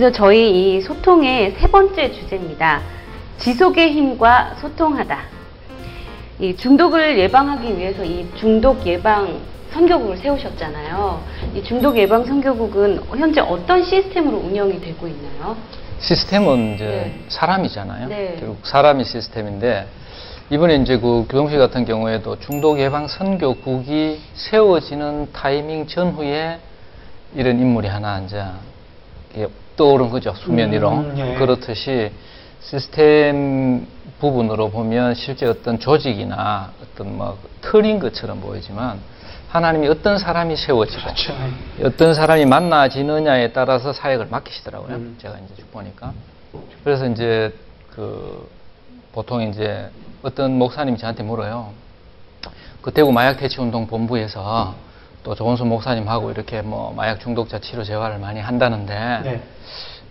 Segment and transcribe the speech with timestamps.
[0.00, 2.80] 그래서 저희 이 소통의 세 번째 주제입니다.
[3.36, 5.18] 지속의 힘과 소통하다.
[6.38, 9.40] 이 중독을 예방하기 위해서 이 중독 예방
[9.74, 11.22] 선교국을 세우셨잖아요.
[11.54, 15.54] 이 중독 예방 선교국은 현재 어떤 시스템으로 운영이 되고 있나요?
[15.98, 17.20] 시스템은 이제 네.
[17.28, 18.08] 사람이잖아요.
[18.08, 18.36] 네.
[18.40, 19.86] 결국 사람이 시스템인데
[20.48, 26.58] 이번에 이제 그 교동시 같은 경우에도 중독 예방 선교국이 세워지는 타이밍 전후에
[27.34, 28.42] 이런 인물이 하나 이제
[29.80, 31.34] 떠오른 거죠 수면 위로 음, 예.
[31.36, 32.12] 그렇듯이
[32.60, 33.86] 시스템
[34.18, 38.98] 부분으로 보면 실제 어떤 조직이나 어떤 뭐 틀인 것처럼 보이지만
[39.48, 41.32] 하나님이 어떤 사람이 세워지고 그렇죠.
[41.82, 44.96] 어떤 사람이 만나지느냐에 따라서 사역을 맡기시더라고요.
[44.96, 45.16] 음.
[45.18, 46.12] 제가 이제 쭉 보니까.
[46.84, 47.52] 그래서 이제
[47.90, 48.46] 그
[49.12, 49.88] 보통 이제
[50.22, 51.70] 어떤 목사님이 저한테 물어요.
[52.82, 54.74] 그 대구 마약 퇴치 운동 본부에서
[55.22, 59.42] 또 조원수 목사님하고 이렇게 뭐 마약 중독자 치료 재활을 많이 한다는데 네.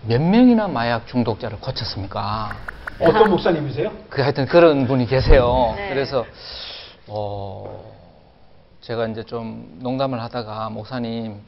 [0.06, 2.56] 몇 명이나 마약 중독자를 고쳤습니까?
[3.00, 3.92] 어떤 목사님이세요?
[4.08, 5.74] 그 하여튼 그런 분이 계세요.
[5.76, 5.88] 네.
[5.88, 6.24] 그래서
[7.08, 7.92] 어
[8.82, 11.40] 제가 이제 좀 농담을 하다가 목사님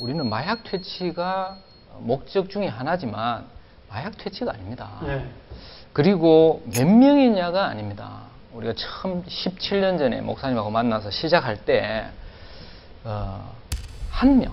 [0.00, 1.56] 우리는 마약 퇴치가
[1.98, 3.44] 목적 중에 하나지만
[3.88, 4.90] 마약 퇴치가 아닙니다.
[5.02, 5.24] 네.
[5.92, 8.22] 그리고 몇 명이냐가 아닙니다.
[8.52, 12.06] 우리가 처음 17년 전에 목사님하고 만나서 시작할 때,
[13.08, 13.40] 어,
[14.10, 14.52] 한 명,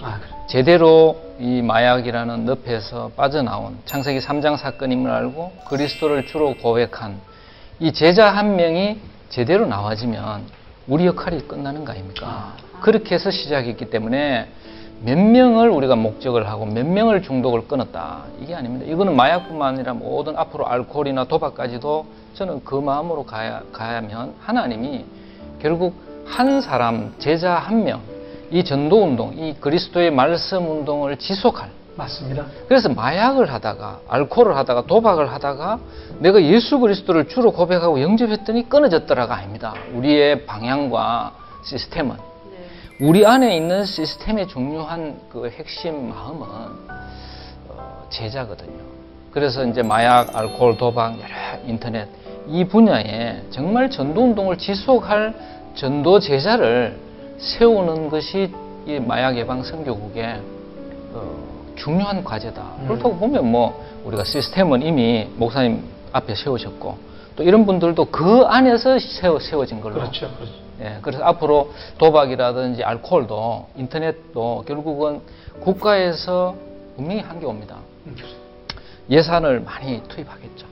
[0.00, 0.30] 아, 그래.
[0.48, 7.20] 제대로 이 마약이라는 늪에서 빠져나온 창세기 3장 사건임을 알고 그리스도를 주로 고백한
[7.78, 10.46] 이 제자 한 명이 제대로 나와지면
[10.88, 12.54] 우리 역할이 끝나는 거 아닙니까?
[12.80, 14.48] 그렇게 해서 시작했기 때문에
[15.02, 18.24] 몇 명을 우리가 목적을 하고 몇 명을 중독을 끊었다.
[18.40, 18.90] 이게 아닙니다.
[18.90, 25.04] 이거는 마약뿐만 아니라 모든 앞으로 알코올이나 도박까지도 저는 그 마음으로 가야, 가야면 하나님이
[25.60, 28.00] 결국 한 사람, 제자 한 명,
[28.52, 31.68] 이 전도 운동, 이 그리스도의 말씀 운동을 지속할.
[31.96, 32.46] 맞습니다.
[32.68, 35.80] 그래서 마약을 하다가, 알코올을 하다가, 도박을 하다가
[36.20, 39.74] 내가 예수 그리스도를 주로 고백하고 영접했더니 끊어졌더라가 아닙니다.
[39.92, 42.16] 우리의 방향과 시스템은.
[42.16, 43.06] 네.
[43.06, 46.46] 우리 안에 있는 시스템의 중요한 그 핵심 마음은
[47.68, 48.78] 어, 제자거든요.
[49.32, 51.34] 그래서 이제 마약, 알코올, 도박, 여러
[51.66, 52.08] 인터넷
[52.46, 56.98] 이 분야에 정말 전도 운동을 지속할 전도 제자를
[57.38, 58.52] 세우는 것이
[58.86, 60.40] 이 마약 예방 선교국의
[61.14, 62.62] 어, 중요한 과제다.
[62.80, 62.88] 음.
[62.88, 65.82] 그렇다고 보면 뭐 우리가 시스템은 이미 목사님
[66.12, 66.98] 앞에 세우셨고
[67.36, 70.30] 또 이런 분들도 그 안에서 세워, 세워진 걸로 그렇죠.
[70.34, 70.52] 그렇죠.
[70.82, 75.20] 예, 그래서 앞으로 도박이라든지 알코올도 인터넷도 결국은
[75.60, 76.54] 국가에서
[76.96, 77.76] 분명히 한계 옵니다.
[78.06, 78.16] 음,
[79.10, 80.66] 예산을 많이 투입하겠죠.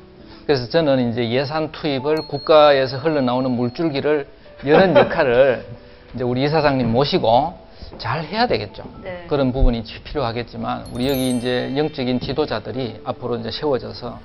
[0.46, 4.26] 그래서 저는 이제 예산 투입을 국가에서 흘러나오는 물줄기를
[4.66, 5.64] 여는 역할을
[6.14, 7.54] 이제 우리 이사장님 모시고
[7.98, 8.84] 잘 해야 되겠죠.
[9.02, 9.24] 네.
[9.28, 14.18] 그런 부분이 필요하겠지만 우리 여기 이제 영적인 지도자들이 앞으로 이제 세워져서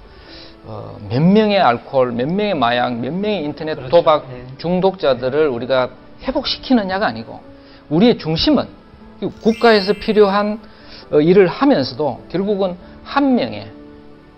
[0.66, 3.90] 어, 몇 명의 알코올, 몇 명의 마약, 몇 명의 인터넷 그렇죠.
[3.90, 4.46] 도박 네.
[4.58, 5.90] 중독자들을 우리가
[6.24, 7.42] 회복시키느냐가 아니고
[7.90, 8.68] 우리의 중심은
[9.22, 10.60] 이 국가에서 필요한
[11.12, 13.70] 어, 일을 하면서도 결국은 한 명의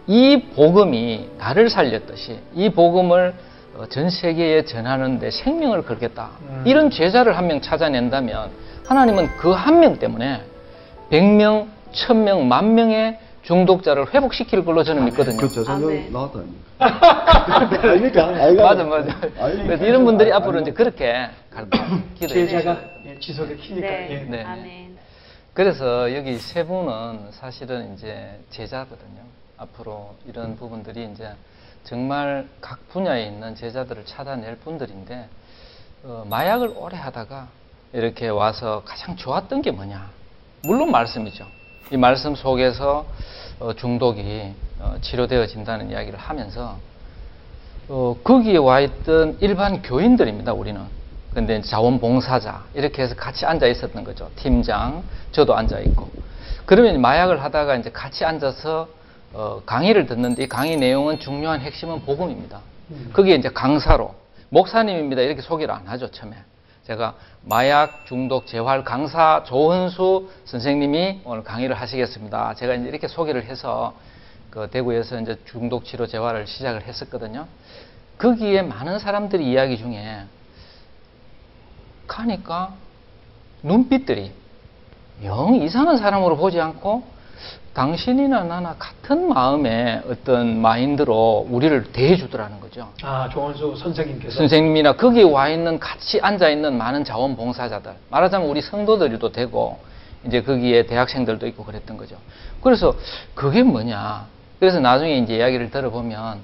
[0.07, 3.54] 이 복음이 나를 살렸듯이 이 복음을 어,
[3.89, 6.31] 전 세계에 전하는 데 생명을 걸겠다.
[6.41, 6.63] 음.
[6.65, 8.49] 이런 제자를 한 명 찾아낸다면
[8.87, 10.41] 하나님은 그 한 명 때문에
[11.11, 15.37] 100명, 1000명, 만 명의 중독자를 회복시킬 걸로 저는 믿거든요.
[15.37, 16.09] 그 아, 네.
[16.11, 16.39] 나왔다
[16.79, 18.31] 아닙니까?
[18.55, 19.19] 맞아, 맞아.
[19.63, 21.27] 그래서 이런 분들이 앞으로 이제 그렇게.
[22.15, 22.79] 기도해 제자가.
[23.05, 23.87] 예, 지속의 키니까.
[23.87, 24.07] 네.
[24.11, 24.15] 예.
[24.29, 24.43] 네.
[24.43, 24.97] 아멘.
[25.53, 29.21] 그래서 여기 세 분은 사실은 이제 제자거든요.
[29.57, 31.29] 앞으로 이런 부분들이 이제
[31.85, 35.29] 정말 각 분야에 있는 제자들을 찾아낼 분들인데
[36.03, 37.47] 어, 마약을 오래 하다가
[37.93, 40.09] 이렇게 와서 가장 좋았던 게 뭐냐?
[40.63, 41.45] 물론 말씀이죠.
[41.91, 43.05] 이 말씀 속에서
[43.59, 46.79] 어, 중독이 어, 치료되어진다는 이야기를 하면서
[47.87, 50.81] 어, 거기에 와 있던 일반 교인들입니다, 우리는.
[51.35, 54.31] 근데 자원봉사자, 이렇게 해서 같이 앉아 있었던 거죠.
[54.37, 56.09] 팀장, 저도 앉아 있고.
[56.65, 58.87] 그러면 마약을 하다가 이제 같이 앉아서
[59.35, 62.61] 어, 강의를 듣는데 이 강의 내용은 중요한 핵심은 복음입니다.
[62.91, 63.09] 음.
[63.11, 64.15] 그게 이제 강사로,
[64.47, 65.21] 목사님입니다.
[65.21, 66.37] 이렇게 소개를 안 하죠, 처음에.
[66.87, 72.53] 제가 마약 중독 재활 강사 조은수 선생님이 오늘 강의를 하시겠습니다.
[72.53, 73.93] 제가 이제 이렇게 소개를 해서
[74.51, 77.47] 그 대구에서 이제 중독 치료 재활을 시작을 했었거든요.
[78.17, 80.23] 거기에 많은 사람들이 이야기 중에
[82.07, 82.73] 가니까
[83.63, 84.31] 눈빛들이
[85.23, 87.14] 영 이상한 사람으로 보지 않고
[87.73, 92.89] 당신이나 나나 같은 마음의 어떤 마인드로 우리를 대해주더라는 거죠.
[93.03, 94.37] 아, 조원수 선생님께서.
[94.37, 99.79] 선생님이나 거기에 와 있는 같이 앉아 있는 많은 자원봉사자들 말하자면 우리 성도들도 되고
[100.25, 102.15] 이제 거기에 대학생들도 있고 그랬던 거죠.
[102.61, 102.95] 그래서
[103.35, 104.25] 그게 뭐냐.
[104.59, 106.39] 그래서 나중에 이제 이야기를 들어보면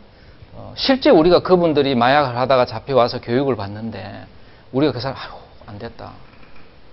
[0.54, 4.26] 어, 실제 우리가 그분들이 마약을 하다가 잡혀와서 교육을 받는데
[4.74, 6.12] 우리가 그 사람 아유 안 됐다.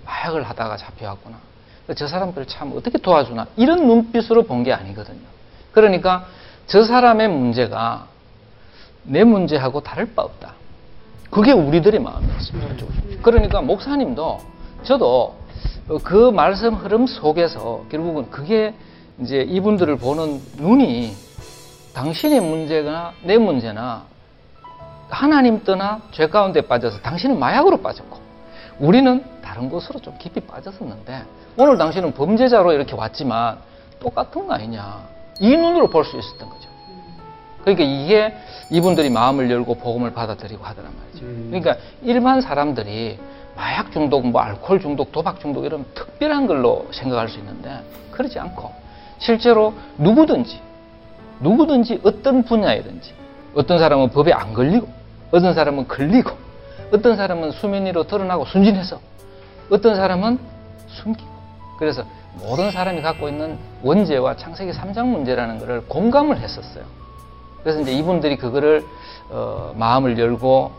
[0.06, 1.36] 마약을 하다가 잡혀왔구나.
[1.96, 5.20] 저 사람들 참 어떻게 도와주나 이런 눈빛으로 본 게 아니거든요.
[5.73, 6.26] 그러니까
[6.67, 8.06] 저 사람의 문제가
[9.05, 10.55] 내 문제하고 다를 바 없다.
[11.31, 12.85] 그게 우리들의 마음이었습니다.
[13.23, 14.38] 그러니까 목사님도
[14.82, 15.37] 저도
[15.88, 18.75] 어, 그 말씀 흐름 속에서 결국은 그게
[19.20, 21.14] 이제 이분들을 보는 눈이
[21.94, 24.05] 당신의 문제나 내 문제나
[25.08, 28.19] 하나님 떠나 죄 가운데 빠져서 당신은 마약으로 빠졌고
[28.79, 31.23] 우리는 다른 곳으로 좀 깊이 빠졌었는데
[31.58, 33.58] 오늘 당신은 범죄자로 이렇게 왔지만
[33.99, 35.00] 똑같은 거 아니냐
[35.40, 36.69] 이 눈으로 볼 수 있었던 거죠.
[37.62, 38.34] 그러니까 이게
[38.70, 41.25] 이분들이 마음을 열고 복음을 받아들이고 하더란 말이죠.
[41.26, 41.46] 음.
[41.50, 43.19] 그러니까 일반 사람들이
[43.56, 47.82] 마약 중독, 뭐 알코올 중독, 도박 중독 이런 특별한 걸로 생각할 수 있는데
[48.12, 48.70] 그렇지 않고
[49.19, 50.61] 실제로 누구든지
[51.40, 53.12] 누구든지 어떤 분야이든지
[53.56, 54.88] 어떤 사람은 법에 안 걸리고
[55.32, 56.31] 어떤 사람은 걸리고
[56.93, 59.00] 어떤 사람은 수면 위로 드러나고 순진해서
[59.70, 60.38] 어떤 사람은
[60.87, 61.38] 숨기고
[61.78, 62.04] 그래서
[62.40, 66.84] 모든 사람이 갖고 있는 원죄와 창세기 3장 문제라는 것을 공감을 했었어요.
[67.62, 68.84] 그래서 이제 이분들이 그거를
[69.30, 70.72] 어, 마음을 열고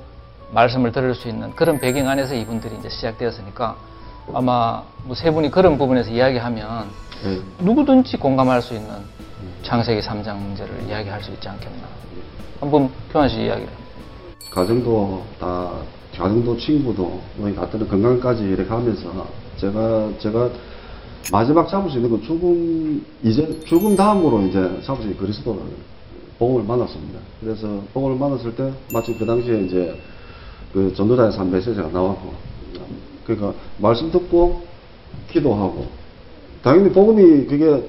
[0.51, 3.75] 말씀을 들을 수 있는 그런 배경 안에서 이분들이 이제 시작되었으니까
[4.33, 6.87] 아마 뭐 세 분이 그런 부분에서 이야기하면
[7.23, 7.39] 네.
[7.59, 8.89] 누구든지 공감할 수 있는
[9.63, 11.87] 창세기 3장 문제를 이야기할 수 있지 않겠나.
[12.59, 13.69] 한번 표현 씨 이야기를.
[14.51, 15.71] 가정도 다
[16.17, 20.49] 가정도 친구도 뭐 같은 건강까지 이렇게 하면서 제가 제가
[21.31, 25.61] 마지막 잡을 수 있는 건 죽음 이제 죽음 다음으로 이제 잡을 수 있는 그리스도를
[26.39, 27.19] 복음을 만났습니다.
[27.41, 29.99] 그래서 복음을 만났을 때 마침 그 당시에 이제
[30.73, 32.33] 그 전도자에서 한 메시지가 나왔고
[33.25, 34.61] 그러니까 말씀 듣고
[35.31, 35.85] 기도하고
[36.63, 37.87] 당연히 복음이 그게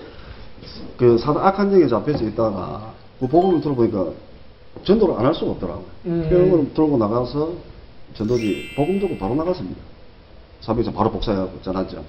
[0.97, 4.09] 그 사단 악한 영에 잡혀져 있다가 그 복음을 들어보니까
[4.85, 5.85] 전도를 안 할 수가 없더라고요.
[6.07, 6.27] 음.
[6.29, 7.53] 병을 들고 나가서
[8.15, 9.81] 전도지 복음 듣고 바로 나갔습니다.
[10.61, 12.05] 사비에서 바로 복사해갖고 전환점.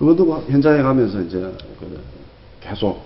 [0.00, 1.38] 듣고 현장에 가면서 이제
[1.78, 2.00] 그
[2.60, 3.02] 계속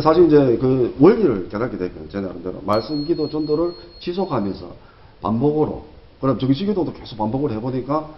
[0.00, 2.08] 사실 이제 그 원리를 깨닫게 됐거든요.
[2.08, 4.74] 제 나름대로 말씀 기도 전도를 지속하면서
[5.22, 5.84] 반복으로
[6.20, 8.08] 그럼 정식기도도 계속 반복을 해보니까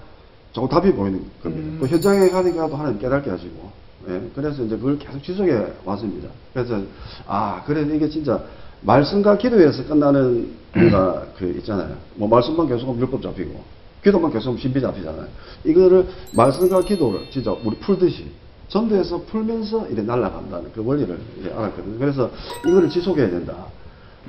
[0.53, 1.69] 조금 답이 보이는 겁니다.
[1.69, 1.77] 음.
[1.81, 3.71] 또 현장에 가니까 또 하나님 깨닫게 하시고
[4.09, 6.29] 예, 그래서 이제 그걸 계속 지속해 왔습니다.
[6.53, 6.81] 그래서
[7.27, 8.43] 아 그래 이게 진짜
[8.81, 11.97] 말씀과 기도에서 끝나는 뭔가 그 있잖아요.
[12.15, 15.27] 뭐 말씀만 계속하면 율법 잡히고 기도만 계속하면 신비 잡히잖아요.
[15.65, 18.27] 이거를 말씀과 기도를 진짜 우리 풀듯이
[18.69, 21.19] 전도해서 풀면서 이렇게 날아간다는 그 원리를
[21.55, 21.99] 알았거든요.
[21.99, 22.31] 그래서
[22.67, 23.67] 이거를 지속해야 된다.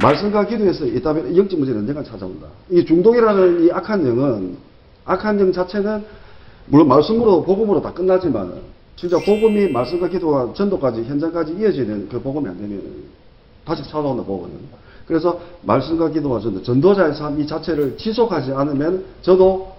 [0.01, 2.48] 말씀과 기도에서 있다면 영적 문제는 언젠가 찾아온다.
[2.69, 4.57] 이 중독이라는 이 악한 영은
[5.06, 6.06] 악한 영 자체는
[6.68, 8.54] 물론 말씀으로 복음으로 다 끝나지만
[8.95, 12.81] 진짜 복음이 말씀과 기도가 전도까지 현장까지 이어지는 그 복음이 안 되면
[13.65, 14.60] 다시 찾아온다 보거든요.
[15.09, 19.73] 그래서 말씀과 기도와 전도, 전도자의 삶 이 자체를 지속하지 않으면 저도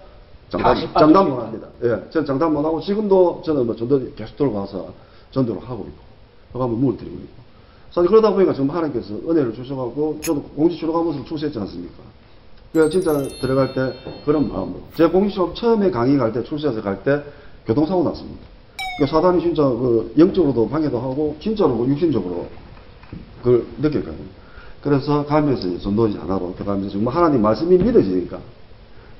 [0.50, 1.30] 장담, 장담.
[1.30, 1.68] 못 합니다.
[1.84, 4.92] 예, 저는 장담 못 하고 지금도 저는 뭐 전도 계속 들고 가서
[5.30, 6.02] 전도를 하고 있고,
[6.54, 7.40] 허가면 문을 드리고 있고.
[7.92, 11.94] 사실 그러다 보니까 정말 하나님께서 은혜를 주셔갖고 저도 공지출로 가면서 출세했지 않습니까?
[12.72, 13.92] 그래서 진짜 들어갈 때
[14.24, 14.80] 그런 마음으로.
[14.96, 17.22] 제 공시업 처음에 강의 갈 때, 출세해서 갈 때
[17.66, 18.40] 교통사고 났습니다.
[18.98, 22.48] 그 사단이 진짜 그 영적으로도 방해도 하고, 진짜로 그 육신적으로
[23.44, 24.39] 그걸 느꼈거든요.
[24.82, 28.38] 그래서 가면서 이제 전도지 하나로 들어가면서 정말 하나님 말씀이 믿어지니까.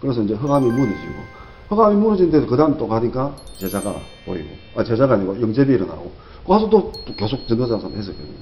[0.00, 1.40] 그래서 이제 허감이 무너지고.
[1.70, 4.48] 허감이 무너진데도 그 다음 또 가니까 제자가 보이고.
[4.74, 6.10] 아, 제자가 아니고 영접이 일어나고.
[6.46, 8.34] 가서 또, 또 계속 전도자 삼 했었거든요.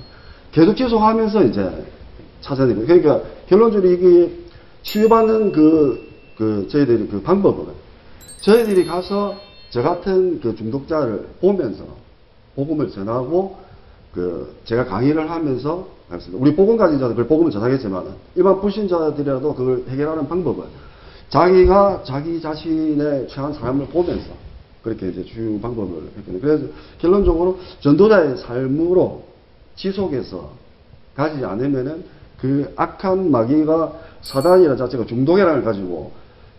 [0.53, 1.85] 계속 지속하면서 이제
[2.41, 2.87] 찾아내고.
[2.87, 4.33] 그러니까 결론적으로 이게
[4.83, 7.67] 치유받는 그, 그, 저희들이 그 방법은
[8.41, 9.35] 저희들이 가서
[9.71, 11.85] 저 같은 그 중독자를 보면서
[12.55, 13.57] 복음을 전하고
[14.15, 16.43] 그 제가 강의를 하면서 알겠습니다.
[16.43, 20.65] 우리 복음 가진 자들 복음을 전하겠지만 일반 불신자들이라도 그걸 해결하는 방법은
[21.29, 24.31] 자기가 자기 자신의 처한 삶을 보면서
[24.83, 26.41] 그렇게 이제 주요 방법을 했거든요.
[26.41, 26.65] 그래서
[26.99, 29.25] 결론적으로 전도자의 삶으로
[29.77, 30.51] 지속해서
[31.15, 32.05] 가지 않으면은
[32.41, 36.13] 그 악한 마귀가 사단이라는 자체가 중독이라는 걸 가지고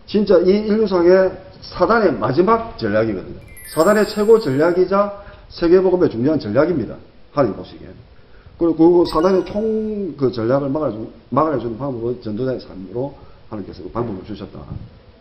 [0.06, 3.36] 진짜 이 인류상의 사단의 마지막 전략이거든요.
[3.74, 6.96] 사단의 최고 전략이자 세계복음의 중요한 전략입니다.
[7.32, 8.09] 하나님 보시기에는.
[8.60, 13.14] 그리고 그 사단의 총 그 전략을 막아주, 막아주는 방법은 전도자의 삶으로
[13.48, 14.60] 하나님께서 그 방법을 주셨다.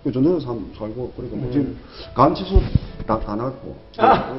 [0.04, 1.78] 그 전도자 삶 살고, 그러니까 뭐 지금
[2.14, 2.60] 간 치수
[3.08, 3.78] 다, 다 났고,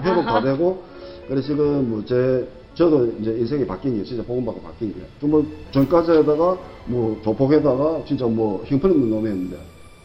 [0.03, 0.83] 회복 다 되고,
[1.27, 5.01] 그래서 지금 뭐 제, 저도 이제 인생이 바뀐 게 진짜 복음받고 바뀐 게.
[5.19, 9.57] 정말 전까지 하다가 뭐 조폭에다가 진짜 뭐 형편없는 놈이었는데,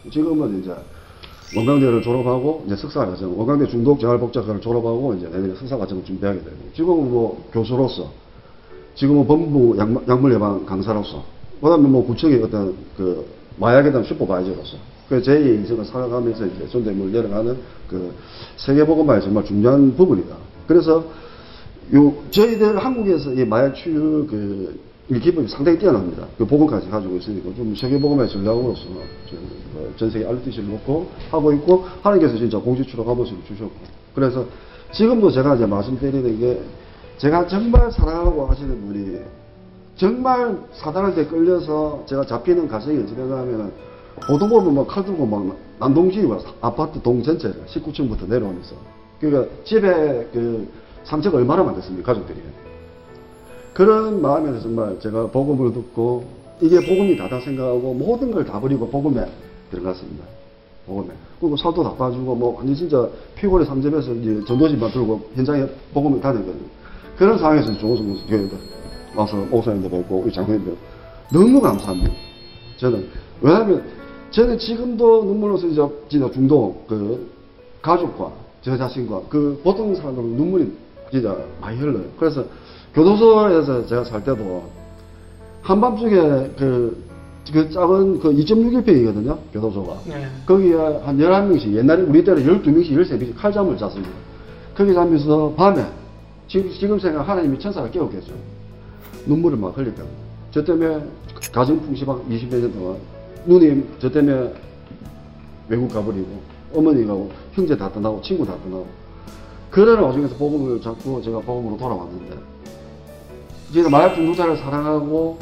[0.10, 0.74] 지금은 이제
[1.54, 6.56] 원광대를 졸업하고 이제 석사 과정, 원광대 중독 재활복지학과를 졸업하고 이제 내년에 석사 과정을 준비하게 되고
[6.74, 8.10] 지금은 뭐 교수로서
[8.96, 11.24] 지금은 법무부 약물, 예방 강사로서
[11.62, 13.26] 그 다음에 뭐 구청의 어떤 그
[13.58, 14.78] 마약에 대한 슈퍼바이저로서
[15.10, 17.58] 그 제2의 인생을 살아가면서 이제 존재물 내려가는
[17.90, 18.14] 그
[18.58, 20.36] 세계보건마의 정말 중요한 부분이다.
[20.68, 21.04] 그래서
[21.94, 26.26] 요 저희들 한국에서 이 마약 치유 그 기법이 상당히 뛰어납니다.
[26.38, 28.82] 그 보건까지 가지고 있으니까 좀 세계보건마의 전략으로서
[29.30, 29.40] 좀,
[29.76, 33.74] 어, 전 세계 알리티시를 놓고 하고 있고 하나님께서 진짜 한 모습을 주셨고
[34.16, 34.46] 그래서
[34.92, 36.62] 지금도 제가 이제 말씀드리는 게
[37.18, 39.20] 제가 정말 사랑하고 하시는 분이
[39.96, 43.72] 정말 사단한테 끌려서 제가 잡히는 가정이 어찌 되냐 하면은
[44.28, 48.76] 보통 보면 막칼 들고 막 난동지가 아파트 동 전체를 19층부터 내려오면서
[49.20, 50.68] 그러니까 집에 그
[51.04, 52.40] 상처가 얼마나 많겠습니까 가족들이
[53.74, 56.26] 그런 마음에서 정말 제가 복음을 듣고
[56.62, 59.26] 이게 복음이 다다 생각하고 모든 걸 다 버리고 복음에
[59.72, 60.24] 들어갔습니다.
[60.86, 61.10] 복음에.
[61.40, 66.64] 그리고 살도 다 빠지고 뭐 완전 진짜 피골에 상점에서 이제 전도집만 들고 현장에 복음을 다녔거든요.
[67.18, 68.58] 그런 상황에서 조호성 교회도
[69.16, 70.78] 와서 목사님도 뵙고 우리 장로님도
[71.32, 72.12] 너무 감사합니다.
[72.78, 73.08] 저는
[73.42, 73.84] 왜냐하면
[74.32, 77.32] 저는 지금도 눈물로 쓰자 진짜 중독 그
[77.82, 78.32] 가족과
[78.62, 80.72] 저 자신과 그 보통 사람들은 눈물이
[81.12, 82.04] 진짜 많이 흘러요.
[82.20, 82.44] 그래서
[82.94, 84.64] 교도소에서 제가 살 때도
[85.62, 86.16] 한밤중에
[86.58, 87.04] 그,
[87.52, 89.98] 그 작은 그 2.61평이거든요, 교도소가.
[90.08, 90.28] 네.
[90.46, 94.12] 거기에 한 11명씩, 옛날에 우리 때는 12명씩, 13명씩 칼잠을 잤습니다.
[94.76, 95.86] 거기 자면서 밤에,
[96.48, 98.34] 지금, 지금 생각 하나님이 천사가 깨웠겠죠.
[99.26, 100.26] 눈물을 막 흘릴 겁니다.
[100.52, 101.04] 저 때문에
[101.52, 102.98] 가정 풍시방 20여 년 동안
[103.46, 104.54] 누님 저 때문에
[105.68, 106.42] 외국 가버리고
[106.74, 107.14] 어머니가
[107.54, 108.88] 형제 다 떠나고 친구 다 떠나고
[109.70, 112.38] 그런 와중에서 복음을 잡고 제가 복음으로 돌아왔는데
[113.70, 115.38] 이제 마약 중독자를 사랑하고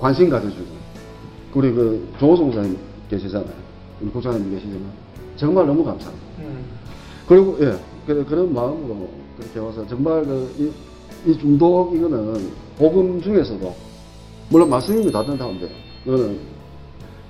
[0.00, 0.78] 관심 가져주고
[1.54, 2.76] 우리 그 조호성 목사님
[3.08, 3.52] 계시잖아요
[4.00, 4.82] 우리 국장님 계시지만
[5.36, 6.64] 정말 너무 감사합니다 음.
[7.28, 10.50] 그리고 예 그래, 그런 마음으로 그렇게 와서 정말 그,
[11.26, 13.74] 이, 이 중독 이거는 복음 중에서도
[14.48, 15.68] 물론 말씀이 다 된다는데
[16.04, 16.38] 그거는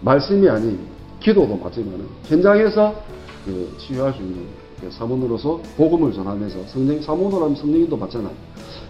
[0.02, 0.78] 말씀이 아닌
[1.18, 2.94] 기도도 맞지만은 현장에서
[3.44, 4.46] 그 치유할 수 있는
[4.80, 8.32] 그 사문으로서 복음을 전하면서 성령 사문으로 하면 성령인도 받잖아요.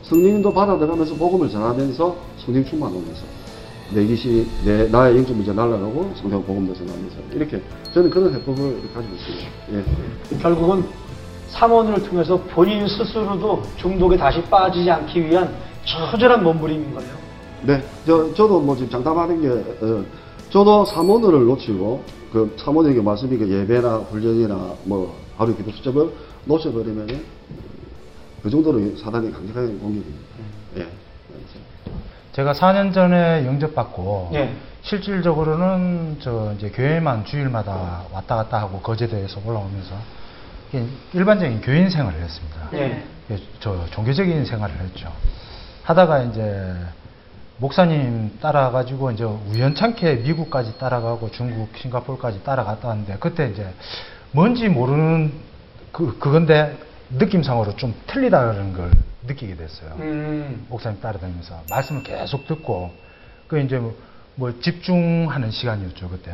[0.02, 3.22] 성령인도 받아 들어가면서 복음을 전하면서 성령 충만하면서
[3.94, 7.62] 내 기시 내 나의 영적 문제 날라가고 성령 복음도 전하면서 이렇게
[7.94, 9.48] 저는 그런 해법을 가지고 있습니다.
[9.72, 10.38] 예.
[10.38, 10.84] 결국은
[11.48, 17.10] 삼원을 통해서 본인 스스로도 중독에 다시 빠지지 않기 위한 처절한 몸부림인 거예요.
[17.62, 19.48] 네, 저, 저도 뭐 지금 장담하는 게,
[19.84, 20.04] 어,
[20.50, 26.12] 저도 사모늘을 놓치고, 그 사모님에게 말씀이 그 예배나 훈련이나 뭐 하루 기도 수첩을
[26.44, 27.24] 놓쳐버리면
[28.42, 30.18] 그 정도로 사단이 강력하게 공격입니다.
[30.76, 30.86] 예.
[32.32, 34.54] 제가 4년 전에 영접받고 예.
[34.82, 39.94] 실질적으로는 저 이제 교회만 주일마다 왔다 갔다 하고 거제도에서 올라오면서
[41.14, 42.68] 일반적인 교인 생활을 했습니다.
[42.74, 43.02] 예.
[43.30, 45.12] 예, 저 종교적인 생활을 했죠.
[45.82, 46.74] 하다가 이제
[47.58, 53.66] 목사님 따라가지고 이제 우연찮게 미국까지 따라가고 중국, 싱가포르까지 따라갔다 왔는데 그때 이제
[54.32, 55.32] 뭔지 모르는
[55.92, 56.78] 그 그건데
[57.10, 58.90] 느낌상으로 좀 틀리다는 걸
[59.26, 59.94] 느끼게 됐어요.
[59.98, 60.66] 음.
[60.68, 62.92] 목사님 따라다니면서 말씀을 계속 듣고
[63.46, 63.96] 그 이제 뭐,
[64.34, 66.32] 뭐 집중하는 시간이었죠 그때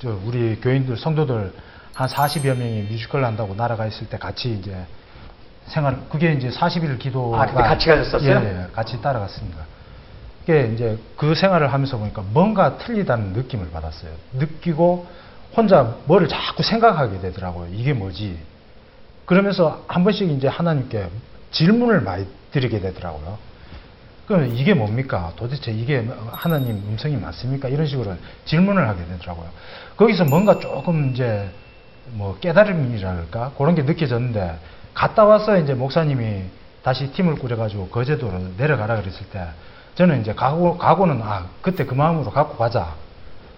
[0.00, 1.52] 저 우리 교인들 성도들
[1.96, 4.84] 한 40여 명이 뮤지컬 한다고 날아가 있을 때 같이 이제
[5.64, 8.30] 생활 그게 이제 40일 기도가 아, 그때 같이 가셨었어요?
[8.38, 9.64] 예, 예, 같이 따라갔습니다.
[10.40, 14.12] 그게 이제 그 생활을 하면서 보니까 뭔가 틀리다는 느낌을 받았어요.
[14.34, 15.06] 느끼고
[15.56, 17.70] 혼자 뭐를 자꾸 생각하게 되더라고요.
[17.72, 18.38] 이게 뭐지?
[19.24, 21.08] 그러면서 한 번씩 이제 하나님께
[21.50, 23.38] 질문을 많이 드리게 되더라고요.
[24.26, 25.32] 그럼 이게 뭡니까?
[25.36, 27.68] 도대체 이게 하나님 음성이 맞습니까?
[27.68, 29.48] 이런 식으로 질문을 하게 되더라고요.
[29.96, 31.48] 거기서 뭔가 조금 이제
[32.12, 33.52] 뭐 깨달음이랄까?
[33.58, 34.58] 그런 게 느껴졌는데
[34.94, 36.44] 갔다 와서 이제 목사님이
[36.82, 39.44] 다시 팀을 꾸려가지고 거제도로 내려가라 그랬을 때
[39.96, 42.94] 저는 이제 각오, 각오는 아, 그때 그 마음으로 갖고 가자.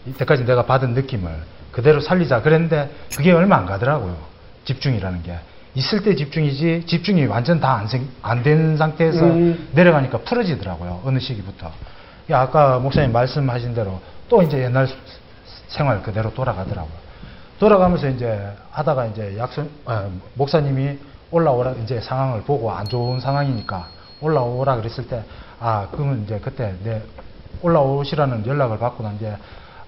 [0.07, 1.31] 이때까지 내가 받은 느낌을
[1.73, 2.43] 그대로 살리자.
[2.43, 4.17] 그랬는데 그게 얼마 안 가더라고요.
[4.65, 5.39] 집중이라는 게.
[5.75, 7.85] 있을 때 집중이지 집중이 완전 다
[8.23, 9.69] 안 된 상태에서 음.
[9.73, 11.03] 내려가니까 풀어지더라고요.
[11.05, 11.71] 어느 시기부터.
[12.31, 14.89] 야, 아까 목사님 말씀하신 대로 또 이제 옛날
[15.69, 17.08] 생활 그대로 돌아가더라고요.
[17.59, 20.99] 돌아가면서 이제 하다가 이제 약속, 아, 목사님이
[21.31, 23.87] 올라오라 이제 상황을 보고 안 좋은 상황이니까
[24.21, 25.23] 올라오라 그랬을 때,
[25.61, 27.03] 아, 그러면 이제 그때 내
[27.63, 29.37] 올라오시라는 연락을 받고 난 뒤에,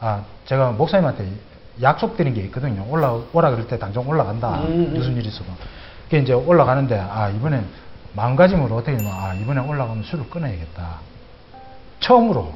[0.01, 1.29] 아, 제가 목사님한테
[1.81, 2.85] 약속드린 게 있거든요.
[2.91, 4.61] 올라오라 그럴 때 당장 올라간다.
[4.63, 4.95] 음, 음.
[4.95, 5.47] 무슨 일이 있어도.
[6.05, 7.65] 그게 이제 올라가는데, 아, 이번엔
[8.15, 10.99] 마음가짐으로 어떻게 되면, 아, 이번에 올라가면 술을 끊어야겠다.
[12.01, 12.53] 처음으로,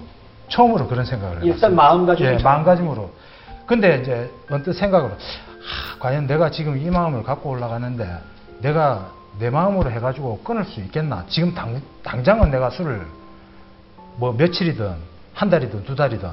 [0.49, 1.75] 처음으로 그런 생각을 일단.
[1.75, 3.11] 마음가짐이 예, 참- 마음가짐으로.
[3.67, 8.19] 근데 이제 언뜻 생각으로, 하, 과연 내가 지금 이 마음을 갖고 올라가는데
[8.61, 11.25] 내가 내 마음으로 해가지고 끊을 수 있겠나?
[11.29, 13.07] 지금 당, 당장은 내가 술을
[14.17, 14.95] 뭐 며칠이든
[15.33, 16.29] 한 달이든 두 달이든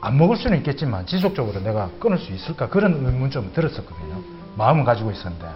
[0.00, 2.68] 안 먹을 수는 있겠지만 지속적으로 내가 끊을 수 있을까?
[2.68, 4.22] 그런 의문 좀 들었었거든요.
[4.56, 5.46] 마음은 가지고 있었는데.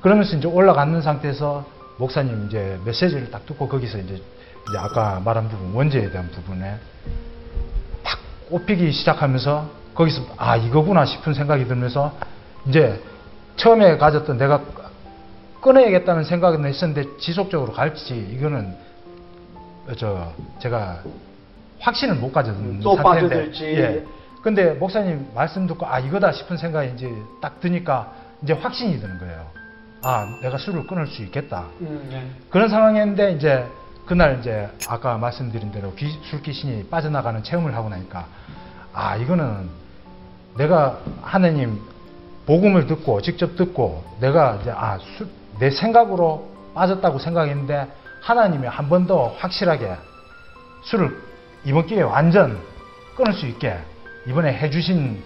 [0.00, 1.64] 그러면서 이제 올라가는 상태에서
[1.98, 6.76] 목사님 이제 메시지를 딱 듣고 거기서 이제, 이제 아까 말한 부분, 원죄에 대한 부분에
[8.02, 12.12] 팍 꼽히기 시작하면서 거기서 아 이거구나 싶은 생각이 들면서
[12.66, 13.00] 이제
[13.56, 14.60] 처음에 가졌던 내가
[15.60, 18.74] 끊어야겠다는 생각은 있었는데 지속적으로 갈지 이거는
[19.96, 21.00] 저 제가
[21.80, 23.64] 확신을 못 가졌는 또 상태인데 빠져들지.
[23.64, 24.04] 예.
[24.42, 29.46] 근데 목사님 말씀 듣고 아 이거다 싶은 생각이 이제 딱 드니까 이제 확신이 드는 거예요.
[30.02, 31.66] 아 내가 술을 끊을 수 있겠다.
[31.80, 32.26] 음, 예.
[32.50, 33.64] 그런 상황이었는데 이제
[34.06, 38.26] 그날 이제 아까 말씀드린 대로 귀- 술 귀신이 빠져나가는 체험을 하고 나니까
[38.92, 39.68] 아 이거는
[40.56, 41.80] 내가 하나님
[42.46, 47.86] 복음을 듣고 직접 듣고 내가 이제 아내 생각으로 빠졌다고 생각했는데
[48.20, 49.96] 하나님이 한 번 더 확실하게
[50.84, 51.16] 술을
[51.64, 52.58] 이번 기회에 완전
[53.16, 53.78] 끊을 수 있게
[54.26, 55.22] 이번에 해주신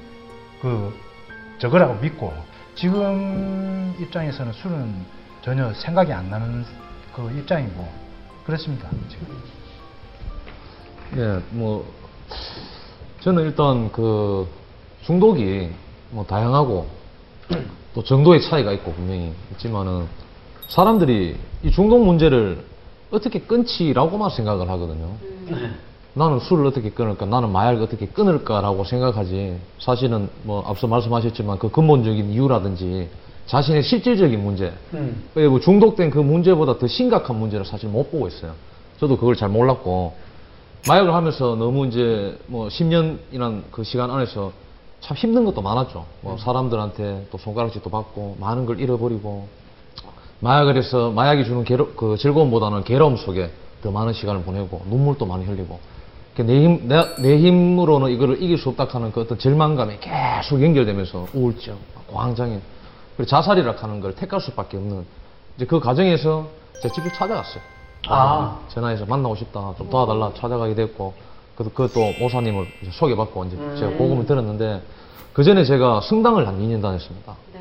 [0.60, 0.94] 그
[1.58, 2.32] 저거라고 믿고
[2.74, 4.94] 지금 입장에서는 술은
[5.42, 6.64] 전혀 생각이 안 나는
[7.14, 7.88] 그 입장이고
[8.44, 9.26] 그렇습니다 지금.
[11.16, 11.86] 예, 뭐
[13.20, 14.46] 저는 일단 그
[15.06, 15.70] 중독이
[16.10, 16.86] 뭐 다양하고
[17.94, 20.06] 또 정도의 차이가 있고 분명히 있지만은
[20.68, 22.64] 사람들이 이 중독 문제를
[23.12, 25.10] 어떻게 끊지라고만 생각을 하거든요.
[26.14, 29.58] 나는 술을 어떻게 끊을까, 나는 마약을 어떻게 끊을까라고 생각하지.
[29.78, 33.08] 사실은 뭐 앞서 말씀하셨지만 그 근본적인 이유라든지
[33.46, 35.22] 자신의 실질적인 문제, 음.
[35.34, 38.54] 그리고 중독된 그 문제보다 더 심각한 문제를 사실 못 보고 있어요.
[38.98, 40.14] 저도 그걸 잘 몰랐고
[40.88, 44.52] 마약을 하면서 너무 이제 뭐 10년이란 그 시간 안에서
[45.00, 46.04] 참 힘든 것도 많았죠.
[46.20, 49.46] 뭐 사람들한테 또 손가락질도 받고 많은 걸 잃어버리고
[50.40, 53.50] 마약을 해서 마약이 주는 괴로, 그 즐거움보다는 괴로움 속에
[53.82, 55.78] 더 많은 시간을 보내고 눈물도 많이 흘리고
[56.34, 60.62] 그 내, 힘, 내, 내 힘으로는 이거를 이길 수 없다 하는 그 어떤 절망감이 계속
[60.62, 61.76] 연결되면서 우울증,
[62.12, 62.60] 광장인
[63.16, 65.06] 그리고 자살이라 하는 걸 택할 수밖에 없는
[65.56, 66.46] 이제 그 과정에서
[66.82, 67.62] 제가 직접 찾아갔어요.
[68.08, 68.58] 아.
[68.68, 71.14] 전화해서 만나고 싶다, 좀 도와달라 찾아가게 됐고,
[71.56, 73.98] 그래서 그또 모사님을 소개받고 이제 제가 음.
[73.98, 74.82] 복음을 들었는데
[75.32, 77.34] 그 전에 제가 성당을 한 2년 다녔습니다.
[77.54, 77.60] 네.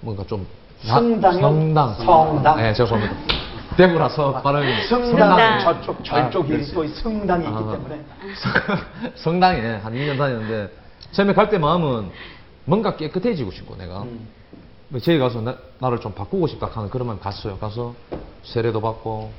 [0.00, 0.46] 뭔가 좀
[0.84, 1.40] 성당이요?
[1.40, 1.94] 성당.
[1.94, 2.56] 성당.
[2.56, 3.16] 네, 죄송합니다.
[3.76, 5.60] 대구라서 발음이 성당은 성당.
[5.60, 7.72] 저쪽 저쪽이 아, 또 성당이 있기 아.
[7.72, 8.00] 때문에
[9.16, 10.72] 성당에 한 2년 다녔는데
[11.12, 12.10] 처음에 갈 때 마음은
[12.64, 14.28] 뭔가 깨끗해지고 싶고 내가 음.
[15.02, 17.58] 저희 가서 나, 를좀 바꾸고 싶다 하는 그런 마음 갔어요.
[17.58, 17.94] 가서
[18.44, 19.30] 세례도 받고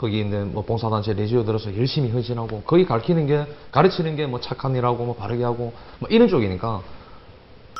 [0.00, 4.74] 거기 있는 뭐 봉사단체 레지오 들어서 열심히 헌신하고 거기 가르치는 게 가르치는 게 뭐 착한
[4.74, 6.80] 일하고 뭐 바르게 하고 뭐 이런 쪽이니까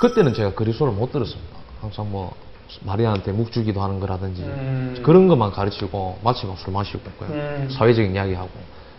[0.00, 1.56] 그때는 제가 그리스도를 못 들었습니다.
[1.80, 2.35] 항상 뭐
[2.83, 5.00] 마리아한테 묵 주기도 하는 거라든지 음.
[5.02, 7.68] 그런 것만 가르치고 마치고 술 마시고 그냥 음.
[7.70, 8.50] 사회적인 이야기하고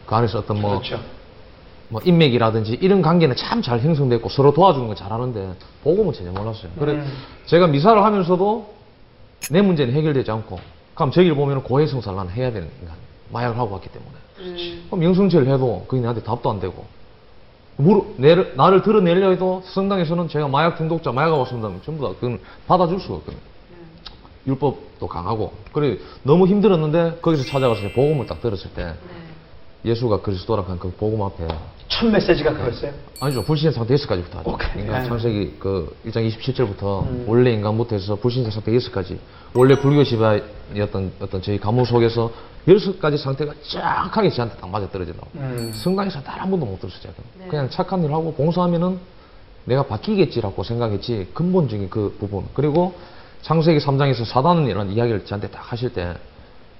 [0.07, 0.99] 그 안에서 어떤 뭐 그렇죠.
[1.89, 5.53] 뭐 인맥이라든지 이런 관계는 참 잘 형성됐고 서로 도와주는 건 잘하는데
[5.83, 6.71] 복음은 전혀 몰랐어요.
[6.79, 7.13] 그래 음.
[7.45, 8.73] 제가 미사를 하면서도
[9.51, 10.59] 내 문제는 해결되지 않고
[10.95, 12.95] 그럼 저기를 보면 고해성사를 해야 되는 인간
[13.31, 14.83] 마약을 하고 왔기 때문에 음.
[14.87, 16.85] 그럼 영성체를 해도 그게 나한테 답도 안 되고
[17.77, 22.99] 물, 내를, 나를 드러내려 해도 성당에서는 제가 마약 중독자 마약하고 왔습니다 전부 다 그건 받아줄
[22.99, 23.41] 수가 없거든요.
[24.47, 28.93] 율법도 강하고 그래 너무 힘들었는데 거기서 찾아가서 복음을 딱 들었을 때 네.
[29.91, 31.47] 예수가 그리스도라 한그 복음 앞에
[31.87, 32.91] 첫 메시지가 그거였어요.
[33.19, 33.43] 아니죠.
[33.43, 34.49] 불신의 상태 6까지부터 하죠.
[34.49, 34.81] 오케이.
[34.81, 35.07] 인간 네.
[35.07, 37.25] 창세기 그 1장 27절부터 음.
[37.27, 39.17] 원래 인간부터 해서 불신의 상태 6까지
[39.53, 42.31] 원래 불교 지배였던 어떤 저희 가문 속에서
[42.67, 45.29] 6가지 상태가 쫙하게 저한테 딱 맞아 떨어지더라고.
[45.35, 45.71] 음.
[45.73, 47.13] 성당에서 단 한 번도 못 들었어요.
[47.39, 47.47] 네.
[47.47, 48.99] 그냥 착한 일 하고 봉사하면은
[49.65, 52.45] 내가 바뀌겠지라고 생각했지 근본적인 그 부분.
[52.53, 52.93] 그리고
[53.41, 56.15] 창세기 3장에서 사단이라는 이야기를 저한테 딱 하실 때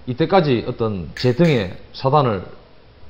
[0.08, 2.44] 이때까지 어떤 제 등에 사단을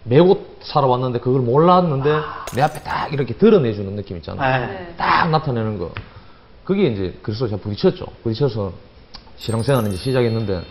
[0.04, 2.10] 메고 살아왔는데 그걸 몰랐는데
[2.56, 4.66] 내 앞에 딱 이렇게 드러내주는 느낌 있잖아요.
[4.68, 4.74] 네.
[4.74, 4.94] 네.
[4.98, 5.92] 딱 나타내는 거.
[6.64, 8.06] 그게 이제 그리스도 제가 부딪혔죠.
[8.24, 8.74] 부딪혀서
[9.38, 10.64] 신앙생활을 이제 시작했는데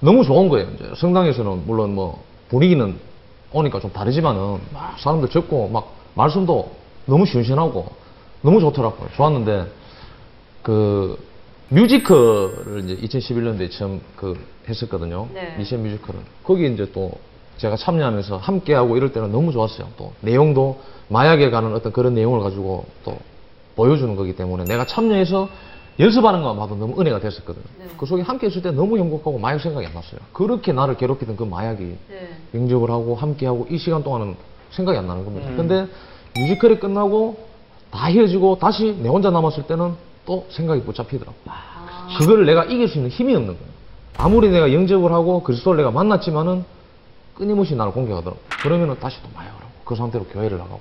[0.00, 0.68] 너무 좋은 거예요.
[0.74, 2.96] 이제 성당에서는 물론 뭐 분위기는
[3.52, 6.70] 오니까 좀 다르지만은 막 사람들 적고 막 말씀도
[7.06, 7.86] 너무 시원시원하고
[8.42, 9.08] 너무 좋더라고요.
[9.16, 9.66] 좋았는데
[10.62, 11.18] 그
[11.68, 14.34] 뮤지컬을 이제 2011년도에 처음 그
[14.68, 15.28] 했었거든요.
[15.32, 15.54] 네.
[15.58, 17.12] 미션 뮤지컬은 거기 이제 또
[17.58, 19.88] 제가 참여하면서 함께하고 이럴 때는 너무 좋았어요.
[19.96, 23.18] 또 내용도 마약에 가는 어떤 그런 내용을 가지고 또
[23.76, 25.48] 보여주는 거기 때문에 내가 참여해서
[26.00, 27.64] 연습하는 것만 봐도 너무 은혜가 됐었거든요.
[27.78, 27.86] 네.
[27.96, 30.20] 그 속에 함께 있을 때 너무 행복하고 마약 생각이 안 났어요.
[30.32, 32.28] 그렇게 나를 괴롭히던 그 마약이 네.
[32.54, 34.34] 영접을 하고 함께하고 이 시간 동안은
[34.70, 35.48] 생각이 안 나는 겁니다.
[35.50, 35.56] 음.
[35.56, 35.86] 근데
[36.36, 37.38] 뮤지컬이 끝나고
[37.90, 41.36] 다 헤어지고 다시 내 혼자 남았을 때는 또 생각이 붙잡히더라고.
[42.18, 43.70] 그거를 내가 이길 수 있는 힘이 없는 거예요.
[44.16, 46.64] 아무리 내가 영접을 하고 그리스도를 내가 만났지만은
[47.34, 48.38] 끊임없이 나를 공격하더라고.
[48.62, 50.80] 그러면은 다시 또 마약을 하고 그 상태로 교회를 나가고.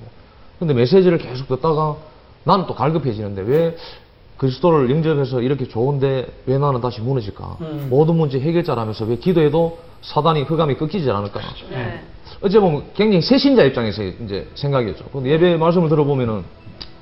[0.59, 1.95] 근데 메시지를 계속 듣다가
[2.43, 3.77] 나는 또 갈급해지는데 왜
[4.39, 7.57] 그리스도를 영접해서 이렇게 좋은데 왜 나는 다시 무너질까?
[7.59, 7.87] 음.
[7.89, 11.41] 모든 문제 해결자라면서 왜 기도해도 사단이 흑암이 꺾이지 않을까?
[11.69, 12.01] 네.
[12.41, 15.05] 어째 보면 굉장히 새신자 입장에서 이제 생각이었죠.
[15.11, 16.43] 근데 예배 말씀을 들어보면은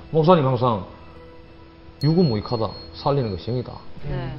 [0.09, 0.85] 목사님 항상
[2.03, 3.71] 유구무익하다 살리는 것이 영이다.
[4.09, 4.35] 네.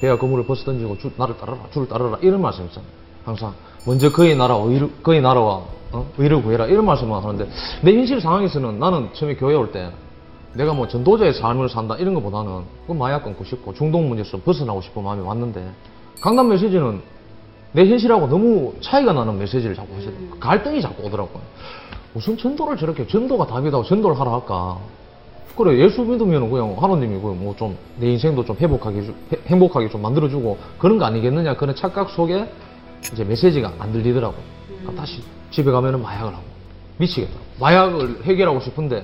[0.00, 2.90] 배가 그물을 벗어 던지고 주, 나를 따르라 주를 따르라 이런 말씀 있잖아요.
[3.24, 3.54] 항상
[3.86, 6.10] 먼저 그의 나라 의를 그의 나라와 어?
[6.18, 7.48] 의를 구해라 이런 말씀만 하는데
[7.82, 9.92] 내 현실 상황에서는 나는 처음에 교회 올때
[10.54, 15.02] 내가 뭐 전도자의 삶을 산다 이런 것보다는 그 마약 끊고 싶고 중독 문제에서 벗어나고 싶은
[15.02, 15.70] 마음이 왔는데
[16.20, 17.00] 강단 메시지는
[17.72, 20.28] 내 현실하고 너무 차이가 나는 메시지를 자꾸 하시더라고요.
[20.28, 20.40] 음.
[20.40, 21.40] 갈등이 자꾸 오더라고요.
[22.12, 24.78] 무슨 전도를 저렇게 전도가 답이다고 전도를 하라 할까?
[25.56, 29.02] 그래 예수 믿으면 그냥 하나님이 뭐좀 내 인생도 좀 회복하게
[29.46, 32.46] 행복하게 좀 만들어주고 그런 거 아니겠느냐 그런 착각 속에
[33.12, 34.34] 이제 메시지가 안 들리더라고.
[34.68, 36.44] 그러니까 다시 집에 가면은 마약을 하고
[36.98, 37.38] 미치겠다.
[37.58, 39.02] 마약을 해결하고 싶은데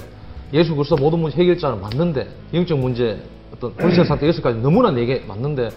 [0.52, 3.22] 예수 그리스도 모든 문제 해결자는 맞는데 영적 문제
[3.54, 5.70] 어떤 본세 상태 여기까지 너무나 내게 맞는데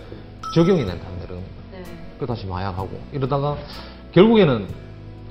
[0.55, 1.83] 적용이 된다 안 되는 네.
[2.19, 3.57] 그 다시 마약하고 이러다가
[4.13, 4.67] 결국에는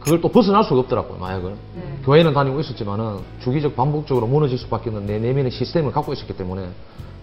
[0.01, 1.99] 그걸 또 벗어날 수가 없더라고요 마약을 네.
[2.05, 6.69] 교회는 다니고 있었지만은 주기적 반복적으로 무너질 수밖에 없는 내 내면의 시스템을 갖고 있었기 때문에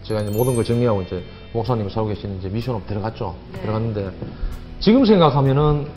[0.03, 3.61] 제가 이제 모든 걸 정리하고 이제 목사님이 살고 계시는 이제 미션업 들어갔죠 네.
[3.61, 4.11] 들어갔는데
[4.79, 5.87] 지금 생각하면은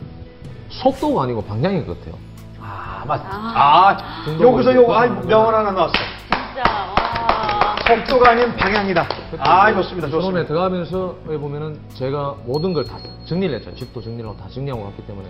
[0.71, 2.30] 속도가 아니고 방향인 것 같아요
[2.71, 3.21] 아, 맞.
[3.27, 3.97] 아.
[3.97, 3.97] 아,
[4.41, 5.93] 여기서 요 아, 명언 하나 나왔어.
[5.93, 7.77] 진짜 와.
[7.87, 9.07] 속도가 아닌 방향이다.
[9.39, 10.09] 아, 좋습니다.
[10.09, 10.47] 처음에 좋습니다.
[10.47, 13.75] 들어가면서 여기 보면은 제가 모든 걸 다 정리를 했죠.
[13.75, 15.29] 집도 정리를 하고 다 정리하고 갔기 때문에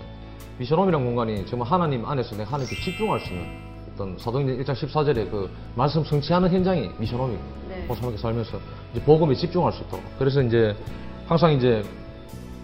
[0.59, 3.47] 미션홈이라는 공간이 정말 하나님 안에서 내가 하나님께 집중할 수 있는
[3.93, 7.85] 어떤 사도행전 1장 14절에 그 말씀 성취하는 현장이 미션홈이 네.
[7.89, 8.59] 호사하게 살면서
[8.93, 10.75] 이제 복음에 집중할 수 있도록 그래서 이제
[11.27, 11.83] 항상 이제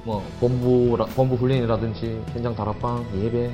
[0.04, 3.50] 뭐 본부 본부 훈련이라든지 현장 다락방 예배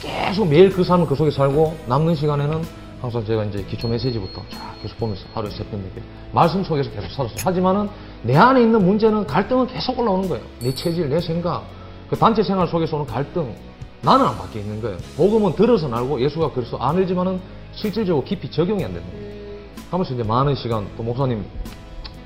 [0.00, 2.62] 계속 매일 그 삶을 그 속에 살고 남는 시간에는
[3.00, 7.38] 항상 제가 이제 기초 메시지부터 쫙 계속 보면서 하루에 세편 이렇게 말씀 속에서 계속 살았어요.
[7.44, 7.88] 하지만은
[8.22, 10.44] 내 안에 있는 문제는 갈등은 계속 올라오는 거예요.
[10.60, 11.64] 내 체질, 내 생각,
[12.10, 13.54] 그 단체 생활 속에서 오는 갈등
[14.02, 14.96] 나는 안 바뀌어 있는 거예요.
[15.16, 17.40] 복음은 들어서 알고 예수가 그래서 안 알지만은
[17.72, 19.26] 실질적으로 깊이 적용이 안 되는 거예요.
[19.26, 19.66] 음.
[19.90, 21.44] 하면서 이제 많은 시간 또 목사님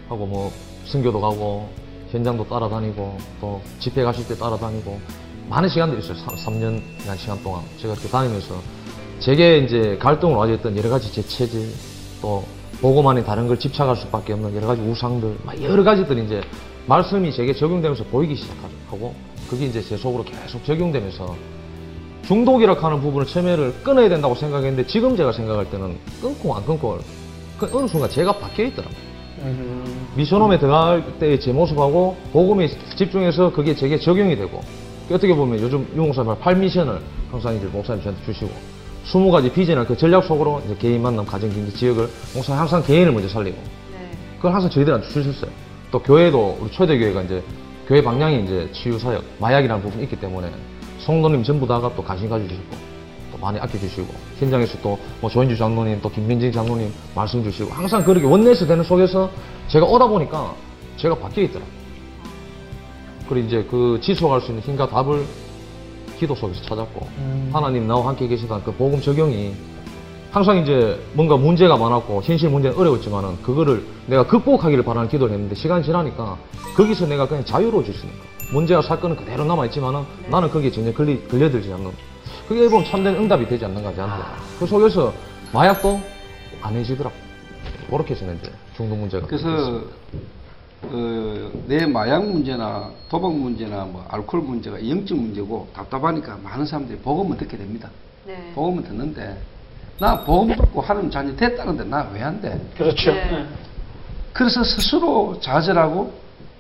[0.09, 0.53] 하고 뭐
[0.87, 1.69] 선교도 가고
[2.11, 5.01] 현장도 따라다니고 또 집회 가실 때 따라다니고
[5.53, 6.17] 많은 시간들이 있어요.
[6.35, 8.55] 3, 년이란 시간 동안 제가 이렇게 다니면서
[9.19, 11.69] 제게 이제 갈등을 와줬던 여러 가지 제 체질
[12.23, 12.43] 또
[12.81, 16.41] 보고만이 다른 걸 집착할 수밖에 없는 여러 가지 우상들 막 여러 가지들이 이제
[16.87, 19.15] 말씀이 제게 적용되면서 보이기 시작하고
[19.51, 21.37] 그게 이제 제 속으로 계속 적용되면서
[22.25, 26.99] 중독이라고 하는 부분을 처음에를 끊어야 된다고 생각했는데 지금 제가 생각할 때는 끊고 안 끊고
[27.59, 28.97] 그 어느 순간 제가 바뀌어 있더라고요.
[29.41, 34.63] 음, 미션홈에 들어갈 때의 제 모습하고 복음에 집중해서 그게 제게 적용이 되고
[35.11, 38.51] 어떻게 보면 요즘 유목사님 말 8미션을 항상 이제 목사님 저한테 주시고
[39.07, 43.29] 20가지 비전을 그 전략 속으로 이제 개인 만남, 가정, 경제, 지역을 목사님 항상 개인을 먼저
[43.29, 43.57] 살리고
[43.93, 44.11] 네.
[44.37, 45.51] 그걸 항상 저희들한테 주셨어요.
[45.91, 47.43] 또 교회도 우리 초대 교회가 이제
[47.87, 50.51] 교회 방향이 이제 치유 사역, 마약이라는 부분이 있기 때문에
[51.01, 52.77] 성도님 전부 다가 또 관심 가져주시고
[53.33, 54.07] 또 많이 아껴주시고
[54.39, 59.29] 현장에서 또뭐 조인주 장로님 또 김민진 장로님 말씀 주시고 항상 그렇게 원내에서 되는 속에서
[59.69, 60.55] 제가 오다 보니까
[60.97, 61.82] 제가 바뀌어 있더라고요.
[63.33, 65.25] 그리고 이제 그 지속할 수 있는 힘과 답을
[66.19, 67.51] 기도 속에서 찾았고 음.
[67.51, 69.55] 하나님 나와 함께 계시다는 그 복음 적용이
[70.31, 75.83] 항상 이제 뭔가 문제가 많았고 현실 문제는 어려웠지만은 그거를 내가 극복하기를 바라는 기도를 했는데 시간이
[75.83, 76.37] 지나니까
[76.77, 77.43] 거기서 내가 그냥
[78.11, 78.23] 거야.
[78.53, 81.91] 문제와 사건은 그대로 남아있지만은 나는 거기에 전혀 걸리, 걸려들지 않는
[82.49, 84.27] 그게 보면 참된 응답이 되지 않는가 저한테
[84.59, 85.13] 그 속에서
[85.55, 85.99] 마약도
[86.61, 87.17] 안 해지더라고.
[87.91, 89.83] 그렇게 해서 이제 중독 문제가 그래서
[90.85, 97.37] 어, 내 마약 문제나 도박 문제나 뭐 알코올 문제가 영적 문제고 답답하니까 많은 사람들이 복음을
[97.39, 97.89] 듣게 됩니다.
[98.27, 98.51] 네.
[98.55, 99.37] 복음을 듣는데
[100.01, 102.61] 나 복음 듣고 하나님 자녀 됐다는데 나 왜 안 돼?
[102.77, 103.13] 그렇죠.
[103.13, 103.47] 네.
[104.33, 106.13] 그래서 스스로 좌절하고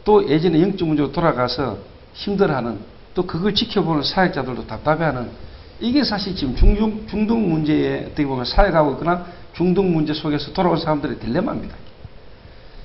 [0.05, 1.79] 또 예전에 영적 문제로 돌아가서
[2.15, 2.79] 힘들어하는
[3.15, 5.31] 또 그걸 지켜보는 사역자들도 답답해하는
[5.81, 11.19] 이게 사실 지금 중중, 중독 문제에 어떻게 보면 사역하고 있거나 중독 문제 속에서 돌아온 사람들의
[11.19, 11.75] 딜레마입니다.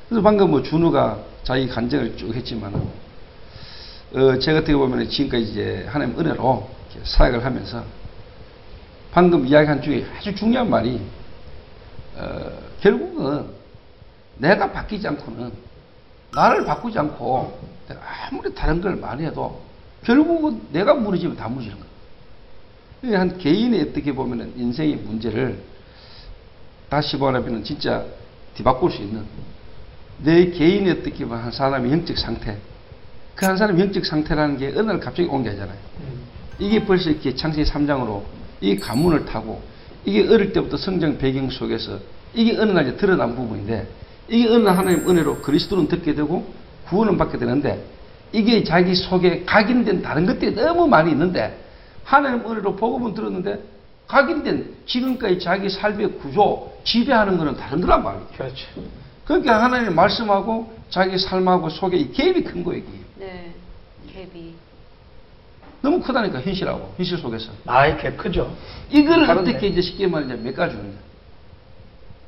[0.08, 6.17] 그래서 방금 뭐 준우가 자기 간증을 쭉 했지만 어, 제가 어떻게 보면 지금까지 이제 하나님
[6.17, 6.70] 은혜로
[7.04, 7.84] 사역을 하면서
[9.12, 11.02] 방금 이야기한 중에 아주 중요한 말이
[12.15, 13.48] 어, 결국은
[14.38, 15.52] 내가 바뀌지 않고는
[16.34, 17.60] 나를 바꾸지 않고
[18.30, 19.62] 아무리 다른 걸 많이 해도
[20.04, 21.78] 결국은 내가 무너지면 다 무너지는
[23.02, 23.17] 거예요.
[23.17, 25.62] 한 개인의 어떻게 보면 인생의 문제를
[26.89, 28.06] 다시 말하면 진짜
[28.56, 29.26] 뒤바꿀 수 있는
[30.19, 32.58] 내 개인의 어떻게 보면 한 사람의 영적 상태
[33.36, 35.77] 그 한 사람의 영적 상태라는 게 어느 날 갑자기 온 게 아니잖아요.
[36.60, 38.23] 이게 벌써 이렇게 창세기 3장으로
[38.62, 39.62] 이 가문을 타고
[40.06, 41.99] 이게 어릴 때부터 성장 배경 속에서
[42.34, 43.88] 이게 어느 날 이제 드러난 부분인데
[44.27, 46.51] 이게 어느 날 하나님 은혜로 그리스도는 듣게 되고
[46.89, 47.86] 구원을 받게 되는데
[48.32, 51.63] 이게 자기 속에 각인된 다른 것들이 너무 많이 있는데
[52.03, 53.62] 하나님 은혜로 복음은 들었는데
[54.08, 58.27] 각인된 지금까지 자기 삶의 구조 지배하는 거는 다른 거란 말이에요.
[58.36, 58.65] 그렇죠.
[59.27, 62.81] 그러니까 하나님 말씀하고 자기 삶하고 속에 이 갭이 큰 거예요.
[62.81, 62.91] 이게.
[63.17, 63.53] 네.
[64.15, 64.53] 갭이.
[65.81, 67.51] 너무 크다니까 현실하고 현실 속에서.
[67.65, 68.55] 아이, 개 크죠.
[68.89, 69.29] 이거를.
[69.29, 70.99] 어떻게 이제 쉽게 말하자면 몇 가지 주는 거야.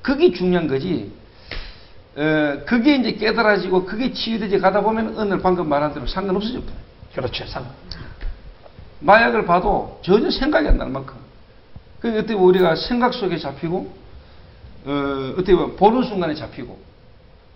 [0.02, 1.12] 그게 중요한 거지.
[2.16, 6.60] 어, 그게 이제 깨달아지고 그게 치유되지 가다 보면 오늘 방금 말한 대로 상관없어져.
[6.60, 6.76] 버려요.
[7.16, 7.46] 그렇죠.
[7.48, 7.66] 상.
[9.00, 11.16] 마약을 봐도 전혀 생각이 안 날 만큼.
[12.02, 13.94] 그 어떻게 보면 우리가 생각 속에 잡히고,
[14.86, 16.89] 어, 어떻게 보면 보는 순간에 잡히고.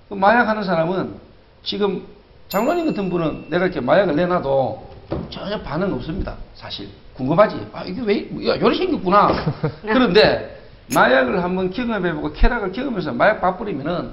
[0.09, 1.15] 그 마약 하는 사람은
[1.63, 2.05] 지금
[2.49, 4.89] 장로님 같은 분은 내가 이렇게 마약을 내놔도
[5.29, 6.35] 전혀 반응 없습니다.
[6.55, 6.89] 사실.
[7.15, 7.67] 궁금하지?
[7.73, 9.29] 아, 이게 왜, 야, 요리 생겼구나.
[9.81, 10.61] 그런데
[10.93, 14.11] 마약을 한번 경험해보고 쾌락을 경험해서 마약 바쁘리면은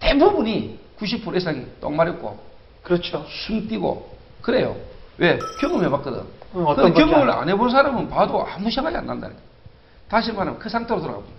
[0.00, 2.38] 대부분이 90% 이상이 똥 마렵고
[2.82, 3.24] 그렇죠.
[3.28, 4.76] 숨 뛰고 그래요.
[5.18, 5.38] 왜?
[5.60, 6.20] 경험해봤거든.
[6.56, 7.30] 음, 어떤 근데 경험을.
[7.30, 9.40] 안 해본 사람은 봐도 아무 생각이 안 난다니까.
[10.08, 11.32] 다시 말하면 그 상태로 돌아가 본다.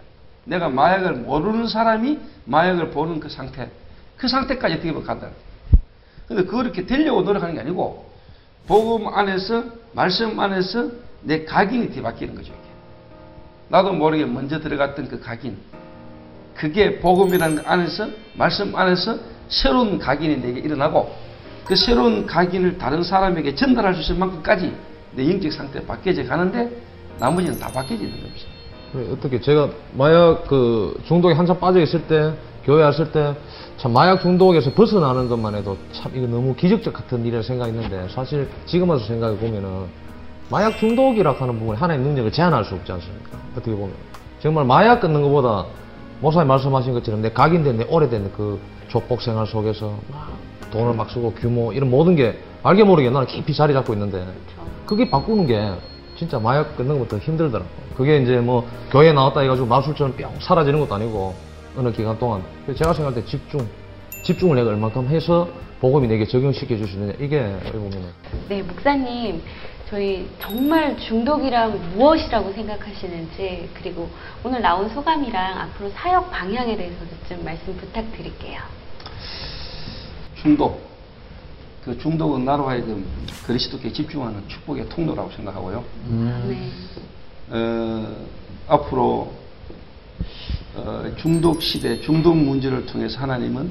[0.46, 3.70] 내가 마약을 모르는 사람이 마약을 보는 그 상태,
[4.24, 5.28] 그 상태까지 어떻게 보면 간다.
[6.30, 8.06] 근데 그걸 이렇게 되려고 노력하는 게 아니고
[8.68, 10.92] 복음 안에서 말씀 안에서
[11.24, 12.54] 내 각인이 뒤바뀌는 거죠.
[12.54, 12.70] 이게.
[13.68, 15.58] 나도 모르게 먼저 들어갔던 그 각인,
[16.56, 19.18] 그게 복음이라는 것 안에서 말씀 안에서
[19.50, 21.14] 새로운 각인이 내게 일어나고
[21.66, 24.74] 그 새로운 각인을 다른 사람에게 전달할 수 있을 만큼까지
[25.16, 26.72] 내 영적 상태가 바뀌어져 가는데
[27.20, 29.12] 나머지는 다 바뀌어지는 겁니다.
[29.12, 32.34] 어떻게 제가 마약 그 중독에 한참 빠져 있을 때
[32.66, 33.36] 교회 왔을 때
[33.78, 38.90] 참 마약 중독에서 벗어나는 것만 해도 참 이거 너무 기적적 같은 일이라 생각했는데 사실 지금
[38.90, 39.88] 와서 생각해 보면은
[40.50, 43.38] 마약 중독이라 하는 부분에 하나의 능력을 제한할 수 없지 않습니까?
[43.52, 43.92] 어떻게 보면
[44.42, 45.66] 정말 마약 끊는 것보다
[46.22, 50.30] 목사님 말씀하신 것처럼 내 각인된 내 오래된 그 족복 생활 속에서 막
[50.72, 54.26] 돈을 막 쓰고 규모 이런 모든 게 알게 모르게 나는 깊이 자리 잡고 있는데
[54.86, 55.74] 그게 바꾸는 게
[56.16, 57.70] 진짜 마약 끊는 것보다 힘들더라고.
[57.98, 61.36] 그게 이제 뭐 교회 나왔다 해가지고 마술처럼 뿅 사라지는 것도 아니고
[61.76, 63.68] 어느 기간 동안 제가 생각할 때 집중,
[64.24, 65.48] 집중을 내가 얼만큼 해서
[65.82, 68.10] 복음이 내게 적용시켜 줄 수 있느냐 이게 보면은
[68.48, 69.42] 네, 목사님.
[69.90, 74.10] 저희 정말 중독이란 무엇이라고 생각하시는지 그리고
[74.44, 78.60] 오늘 나온 소감이랑 앞으로 사역 방향에 대해서도 좀 말씀 부탁드릴게요.
[80.42, 80.82] 중독.
[81.86, 83.06] 그 중독은 나로 하여금
[83.46, 85.84] 그리스도께 집중하는 축복의 통로라고 생각하고요.
[86.48, 86.70] 네.
[87.50, 88.16] 어,
[88.70, 89.43] 앞으로 어,
[91.18, 93.70] 중독 시대, 중독 문제를 통해서 하나님은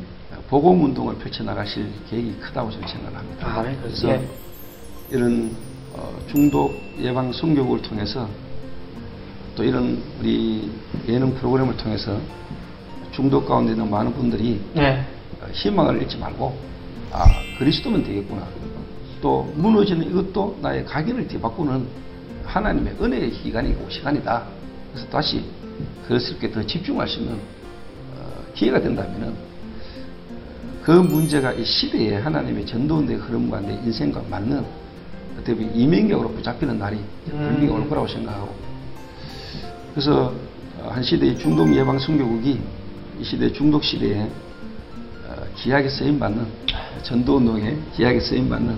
[0.48, 3.46] 복음 운동을 펼쳐 나가실 계획이 크다고 저는 생각을 합니다.
[3.46, 3.76] 아, 네.
[3.82, 4.28] 그래서 예.
[5.10, 5.54] 이런
[5.94, 8.28] 어, 중독 예방 성교국을 통해서
[9.56, 10.70] 또 이런 우리
[11.08, 12.18] 예능 프로그램을 통해서
[13.10, 15.04] 중독 가운데 있는 많은 분들이 네.
[15.40, 16.56] 어, 희망을 잃지 말고
[17.10, 17.24] 아
[17.58, 18.46] 그리스도면 되겠구나
[19.20, 21.86] 또 무너지는 이것도 나의 각인을 뒤바꾸는
[22.44, 24.44] 하나님의 은혜의 기간이고 시간이다
[24.92, 25.44] 그래서 다시
[26.02, 29.34] 그것을게 더 집중할 수 있는 어, 기회가 된다면은
[30.82, 34.64] 그 문제가 이 시대에 하나님의 전도운동의 흐름과 내 인생과 맞는
[35.34, 36.98] 어떻게 보면 이면격으로 붙잡히는 날이
[37.30, 38.54] 분명히 올 거라고 생각하고
[39.94, 40.34] 그래서
[40.80, 42.60] 어, 한 시대의 중독 예방 선교국이
[43.20, 46.46] 이 시대 중독 시대에 어, 귀하게 쓰임 받는
[47.02, 48.76] 전도 운동에 귀하게 쓰임 받는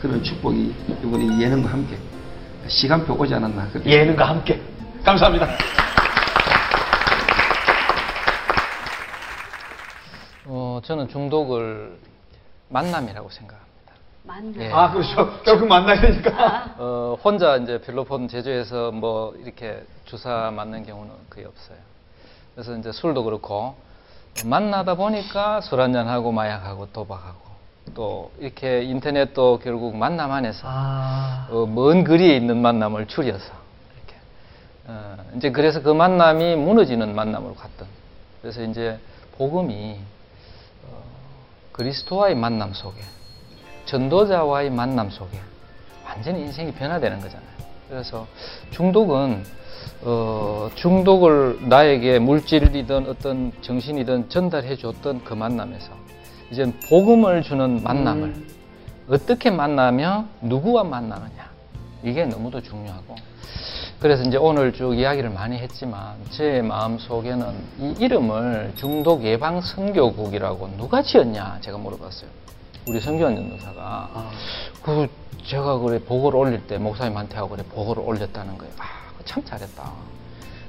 [0.00, 1.96] 그런 축복이 이번에 예능과 함께
[2.68, 4.60] 시간표 오지 않았나 예능과 함께.
[5.04, 5.48] 감사합니다.
[10.44, 11.96] 어, 저는 중독을
[12.68, 13.72] 만남이라고 생각합니다.
[14.24, 14.64] 만나.
[14.64, 14.70] 예.
[14.72, 15.42] 아, 그렇죠.
[15.44, 16.74] 결국 만나야 되니까.
[16.78, 21.78] 어, 혼자 이제 필로폰 제조해서 뭐 이렇게 주사 맞는 경우는 거의 없어요.
[22.54, 23.74] 그래서 이제 술도 그렇고
[24.44, 27.40] 만나다 보니까 술 한잔 하고 마약하고 도박하고
[27.94, 31.48] 또 이렇게 인터넷도 결국 만남 안에서 아.
[31.50, 34.16] 어, 먼 거리에 있는 만남을 줄여서 이렇게
[34.86, 37.86] 어, 이제 그래서 그 만남이 무너지는 만남으로 갔던
[38.40, 38.98] 그래서 이제
[39.36, 40.21] 복음이 어,
[41.72, 43.00] 그리스도와의 만남 속에
[43.86, 45.38] 전도자와의 만남 속에
[46.04, 47.48] 완전히 인생이 변화되는 거잖아요.
[47.88, 48.26] 그래서
[48.70, 49.44] 중독은
[50.02, 55.92] 어, 중독을 나에게 물질이든 어떤 정신이든 전달해 줬던 그 만남에서
[56.50, 58.48] 이제 복음을 주는 만남을 음.
[59.08, 61.50] 어떻게 만나며 누구와 만나느냐
[62.02, 63.16] 이게 너무도 중요하고
[64.02, 67.46] 그래서 이제 오늘 쭉 이야기를 많이 했지만 제 마음 속에는
[67.78, 72.28] 이 이름을 중독 예방 선교국이라고 누가 지었냐 제가 물어봤어요.
[72.88, 74.10] 우리 성교원 전도사가
[74.82, 75.06] 그
[75.44, 78.72] 제가 그래 보고를 올릴 때 목사님한테 하고 그래 보고를 올렸다는 거예요.
[78.78, 78.84] 아,
[79.24, 79.92] 참 잘했다.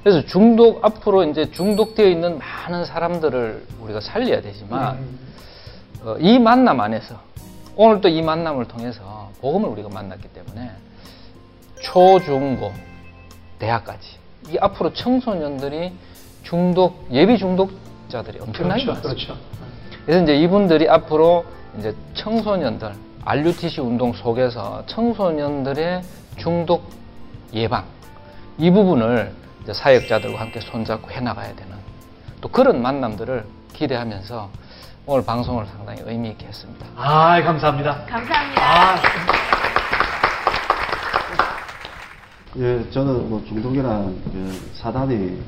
[0.04, 4.98] 그래서 중독 앞으로 이제 중독되어 있는 많은 사람들을 우리가 살려야 되지만
[6.04, 7.16] 어, 이 만남 안에서
[7.74, 10.70] 오늘 또 이 만남을 통해서 복음을 우리가 만났기 때문에
[11.82, 12.93] 초중고
[13.58, 14.18] 대학까지
[14.50, 15.92] 이 앞으로 청소년들이
[16.42, 19.34] 중독 예비 중독자들이 엄청나게 그렇죠, 많습니다.
[19.34, 19.36] 그렇죠.
[20.04, 21.44] 그래서 이제 이분들이 앞으로
[21.78, 22.92] 이제 청소년들
[23.24, 26.02] RUTC 운동 속에서 청소년들의
[26.36, 26.90] 중독
[27.54, 27.84] 예방
[28.58, 31.74] 이 부분을 이제 사역자들과 함께 손잡고 해나가야 되는
[32.40, 34.50] 또 그런 만남들을 기대하면서
[35.06, 36.86] 오늘 방송을 상당히 의미 있게 했습니다.
[36.96, 38.04] 아, 감사합니다.
[38.06, 38.62] 감사합니다.
[38.62, 38.96] 아,
[42.56, 45.38] 예, 저는 뭐 중독이란 그 사단이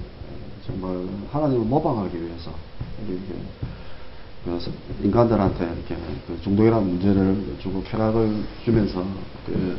[0.66, 2.50] 정말 하나님을 모방하기 위해서
[3.06, 3.22] 이렇게
[4.44, 4.60] 그
[5.04, 9.04] 인간들한테 이렇게 그 중독이라는 문제를 주고 쾌락을 주면서
[9.46, 9.78] 그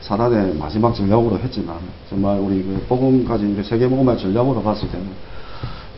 [0.00, 1.78] 사단의 마지막 전략으로 했지만
[2.10, 5.06] 정말 우리 그 복음까지 이제 세계 복음의 전략으로 봤을 때는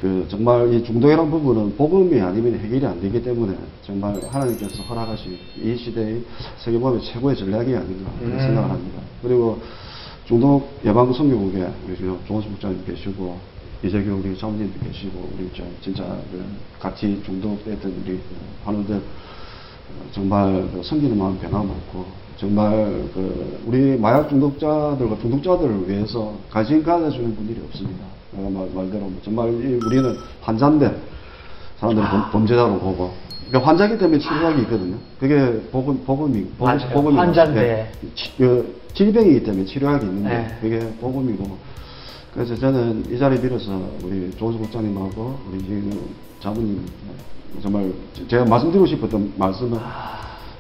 [0.03, 5.77] 그 정말 이 중독이라는 부분은 복음이 아니면 해결이 안 되기 때문에 정말 하나님께서 허락하신 이
[5.79, 6.23] 시대의
[6.59, 8.37] 세계 복음의 최고의 전략이 아닌가 음.
[8.39, 9.01] 생각을 합니다.
[9.23, 9.59] 그리고
[10.29, 13.39] 중독 예방 선교국에 우리 그 조원수 국장님 계시고
[13.83, 16.45] 이재규 우리 사모님도 계시고 우리 저 진짜 그
[16.79, 18.23] 같이 중독됐던 우리 그
[18.63, 19.01] 환우들 어,
[20.13, 22.05] 정말 그 섬기는 마음 변함없고
[22.37, 28.05] 정말 그 우리 마약 중독자들과 중독자들을 위해서 관심 가져주는 분들이 없습니다.
[28.33, 30.95] 말, 말대로 뭐 정말 이 우리는 환자인데
[31.79, 33.15] 사람들이 범, 범죄자로 보고
[33.49, 34.97] 그러니까 환자기 때문에 치료약이 있거든요.
[35.19, 36.89] 그게 복음, 복음이, 복음, 맞아요.
[36.93, 37.93] 복음이 환자인데.
[38.15, 40.59] 치- 그 질병이기 때문에 치료약이 있는데 네.
[40.61, 41.57] 그게 복음이고
[42.35, 45.83] 그래서 저는 이 자리 빌어서 우리 조수 국장님하고 우리
[46.41, 46.85] 자부님
[47.63, 47.91] 정말
[48.29, 49.79] 제가 말씀드리고 싶었던 말씀은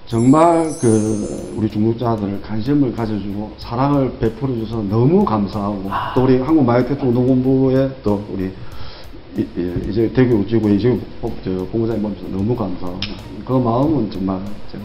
[0.07, 7.91] 정말 그 우리 중독자들을 관심을 가져주고 사랑을 베풀어 줘서 너무 감사하고 또 우리 한국 마약대중운동본부에
[8.03, 8.51] 또 우리
[9.39, 10.89] 이제 대구 우지구 이제
[11.21, 13.01] 본부장님 보면서 너무 감사하고
[13.45, 14.41] 그 마음은 정말
[14.73, 14.85] 제가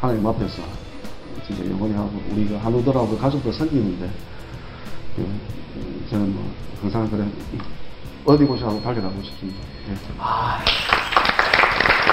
[0.00, 0.62] 하나님 앞에서
[1.46, 4.10] 진짜 영원히 하고 우리 그 한우들하고 가족들 섬기는데
[5.16, 5.22] 그,
[5.74, 7.24] 그, 저는 뭐 항상 그래
[8.24, 9.58] 어디 곳이라도 달려가고 싶습니다.
[9.88, 9.94] 예.
[10.18, 10.58] 아,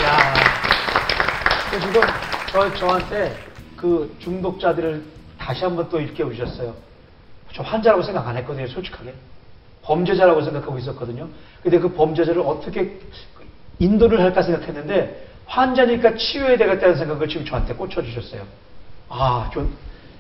[0.04, 0.34] 야.
[1.70, 2.02] 그 지금
[2.52, 3.36] 저, 저한테
[3.76, 5.04] 그 중독자들을
[5.38, 6.74] 다시 한번 또 일깨워 주셨어요.
[7.54, 9.14] 저 환자라고 생각 안 했거든요, 솔직하게.
[9.88, 11.30] 범죄자라고 생각하고 있었거든요.
[11.64, 13.00] 근데 그 범죄자를 어떻게
[13.80, 18.44] 인도를 할까 생각했는데 환자니까 치유해야 되겠다는 생각을 지금 저한테 꽂혀주셨어요.
[19.08, 19.74] 아, 좀,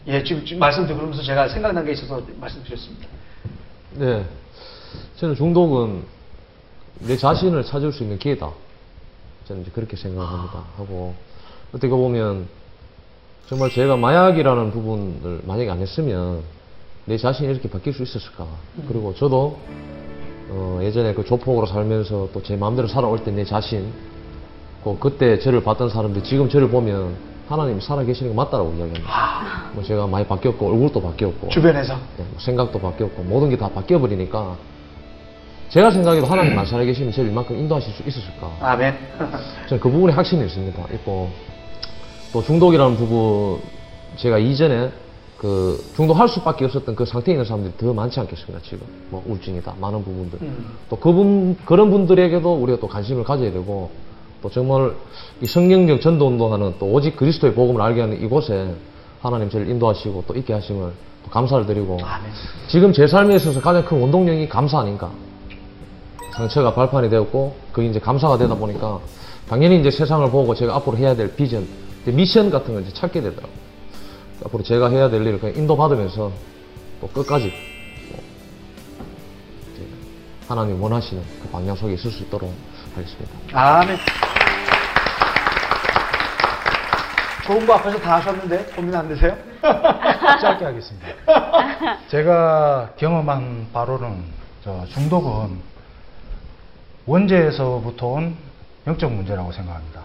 [0.08, 3.08] 예, 지금, 지금 말씀 들으면서 제가 생각난 게 있어서 말씀드렸습니다.
[3.95, 4.25] 네.
[5.17, 6.03] 저는 중독은
[6.99, 8.49] 내 자신을 찾을 수 있는 기회다.
[9.47, 10.63] 저는 이제 그렇게 생각합니다.
[10.77, 11.13] 하고,
[11.71, 12.47] 어떻게 보면,
[13.47, 16.41] 정말 제가 마약이라는 부분을 만약에 안 했으면,
[17.08, 18.46] 내 자신이 이렇게 바뀔 수 있었을까.
[18.88, 19.58] 그리고 저도,
[20.50, 23.91] 어, 예전에 그 조폭으로 살면서 또 제 마음대로 살아올 때 내 자신,
[24.84, 27.15] 그 그때 저를 봤던 사람들 지금 저를 보면
[27.48, 29.72] 하나님이 살아계시는 게 맞다라고 이야기합니다.
[29.74, 31.48] 뭐 제가 많이 바뀌었고, 얼굴도 바뀌었고.
[31.50, 31.93] 주변에서.
[32.17, 34.58] 네, 뭐 생각도 바뀌었고 모든 게 다 바뀌어 버리니까
[35.70, 38.96] 제가 생각해도 하나님 안 살아계시면 저를 이만큼 인도하실 수 있었을까 아멘.
[39.67, 41.30] 저는 그 부분에 확신이 있습니다 있고
[42.32, 43.60] 또 중독이라는 부분
[44.17, 44.89] 제가 이전에
[45.38, 50.04] 그 중독할 수밖에 없었던 그 상태에 있는 사람들이 더 많지 않겠습니까 지금 뭐 우울증이다 많은
[50.04, 50.65] 부분들 음.
[50.89, 53.91] 또 그분 그런 분들에게도 우리가 또 관심을 가져야 되고
[54.41, 54.93] 또 정말
[55.41, 58.73] 이 성경적 전도 운동하는 또 오직 그리스도의 복음을 알게 하는 이곳에
[59.21, 60.91] 하나님 저를 인도하시고 또 있게 하심을
[61.23, 62.32] 또 감사를 드리고 아멘.
[62.68, 65.12] 지금 제 삶에 있어서 가장 큰 원동력이 감사 아닌가.
[66.38, 68.99] 상처가 발판이 되었고, 그게 이제 감사가 되다 보니까,
[69.49, 71.68] 당연히 이제 세상을 보고 제가 앞으로 해야 될 비전,
[72.05, 73.66] 미션 같은 걸 이제 찾게 되더라고요.
[74.46, 76.32] 앞으로 제가 해야 될 일을 그냥 인도받으면서
[77.02, 77.54] 또 끝까지
[78.12, 78.20] 뭐
[79.74, 79.88] 이제
[80.48, 82.54] 하나님 원하시는 그 방향 속에 있을 수 있도록
[82.96, 83.32] 하겠습니다.
[83.54, 83.98] 아멘.
[87.46, 89.36] 좋은 거 앞에서 다 하셨는데 고민 안 되세요?
[90.42, 91.08] 짧게 하겠습니다.
[92.10, 94.24] 제가 경험한 바로는
[94.64, 95.58] 저 중독은
[97.06, 98.36] 원죄에서부터 온
[98.86, 100.04] 영적 문제라고 생각합니다.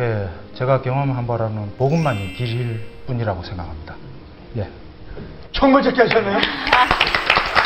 [0.00, 3.94] 예, 제가 경험한 바로는 복음만이 길일 뿐이라고 생각합니다.
[4.56, 4.68] 예.
[5.52, 6.38] 정말 적게 하셨네요.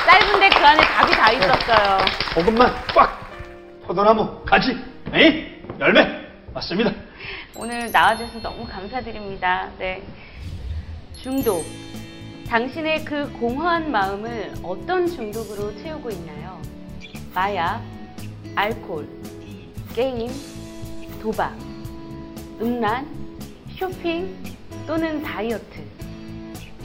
[0.07, 1.99] 짧은데 그 안에 답이 다 있었어요.
[2.35, 3.31] 조금만 꽉
[3.87, 4.77] 포도나무 가지
[5.13, 6.93] 에이 열매 맞습니다.
[7.55, 9.69] 오늘 나와주셔서 너무 감사드립니다.
[9.79, 10.03] 네.
[11.21, 11.65] 중독.
[12.49, 16.61] 당신의 그 공허한 마음을 어떤 중독으로 채우고 있나요?
[17.35, 17.83] 마약,
[18.55, 19.09] 알코올,
[19.95, 20.31] 게임,
[21.21, 21.57] 도박,
[22.61, 23.07] 음란,
[23.77, 24.56] 쇼핑
[24.87, 25.83] 또는 다이어트.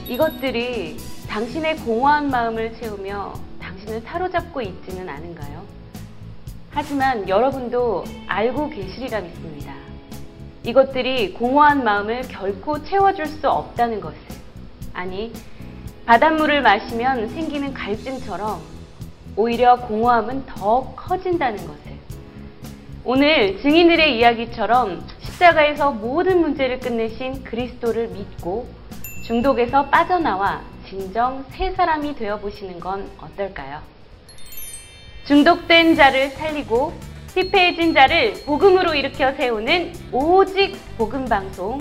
[0.08, 0.97] 이것들이
[1.30, 5.64] 당신의 공허한 마음을 채우며 당신을 사로잡고 있지는 않은가요?
[6.72, 9.74] 하지만 여러분도 알고 계시리라 믿습니다.
[10.64, 14.18] 이것들이 공허한 마음을 결코 채워줄 수 없다는 것을.
[14.93, 15.32] 아니,
[16.06, 18.62] 바닷물을 마시면 생기는 갈증처럼
[19.36, 21.91] 오히려 공허함은 더 커진다는 것을.
[23.04, 25.04] 오늘 증인들의 이야기처럼
[25.42, 28.68] 십자가에서 모든 문제를 끝내신 그리스도를 믿고
[29.26, 33.80] 중독에서 빠져나와 진정 새 사람이 되어 보시는 건 어떨까요?
[35.26, 36.94] 중독된 자를 살리고
[37.34, 41.80] 피폐해진 자를 복음으로 일으켜 세우는 오직 복음 방송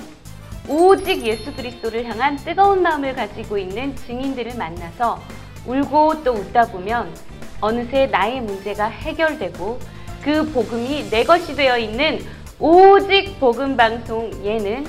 [0.66, 5.20] 오직 예수 그리스도를 향한 뜨거운 마음을 가지고 있는 증인들을 만나서
[5.66, 7.14] 울고 또 웃다 보면
[7.60, 9.78] 어느새 나의 문제가 해결되고
[10.22, 12.20] 그 복음이 내 것이 되어 있는
[12.60, 14.86] 오직 복음 방송 예는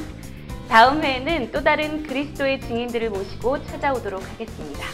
[0.67, 4.85] 다음 회에는 또 다른 그리스도의 증인들을 모시고 찾아오도록 하겠습니다.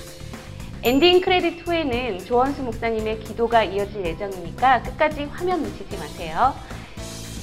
[0.83, 6.53] 엔딩 크레딧 후에는 조원수 목사님의 기도가 이어질 예정이니까 끝까지 화면 놓치지 마세요.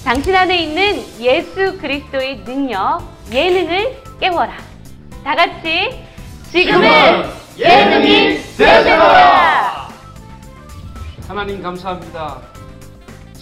[0.05, 4.57] 당신 안에 있는 예수 그리스도의 능력, 예능을 깨워라.
[5.24, 6.01] 다 같이
[6.53, 7.24] 지금은
[7.59, 9.01] 예능이 되세요.
[11.26, 12.53] 하나님 감사합니다.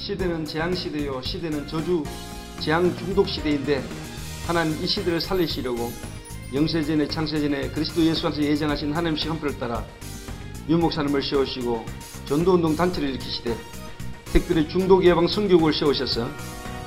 [0.03, 1.23] 시대는 재앙 시대요.
[1.23, 2.03] 시대는 저주
[2.59, 3.85] 재앙 중독 시대인데
[4.49, 5.93] 하나님 이 시대를 살리시려고
[6.53, 9.85] 영세전에 창세전에 그리스도 예수 안에서 예정하신 하나님 시간표를 따라
[10.69, 11.87] 유 목사님을 세우시고
[12.25, 13.57] 전도운동 단체를 일으키시되
[14.25, 16.29] 특별히 중독 예방 선교국을 세우셔서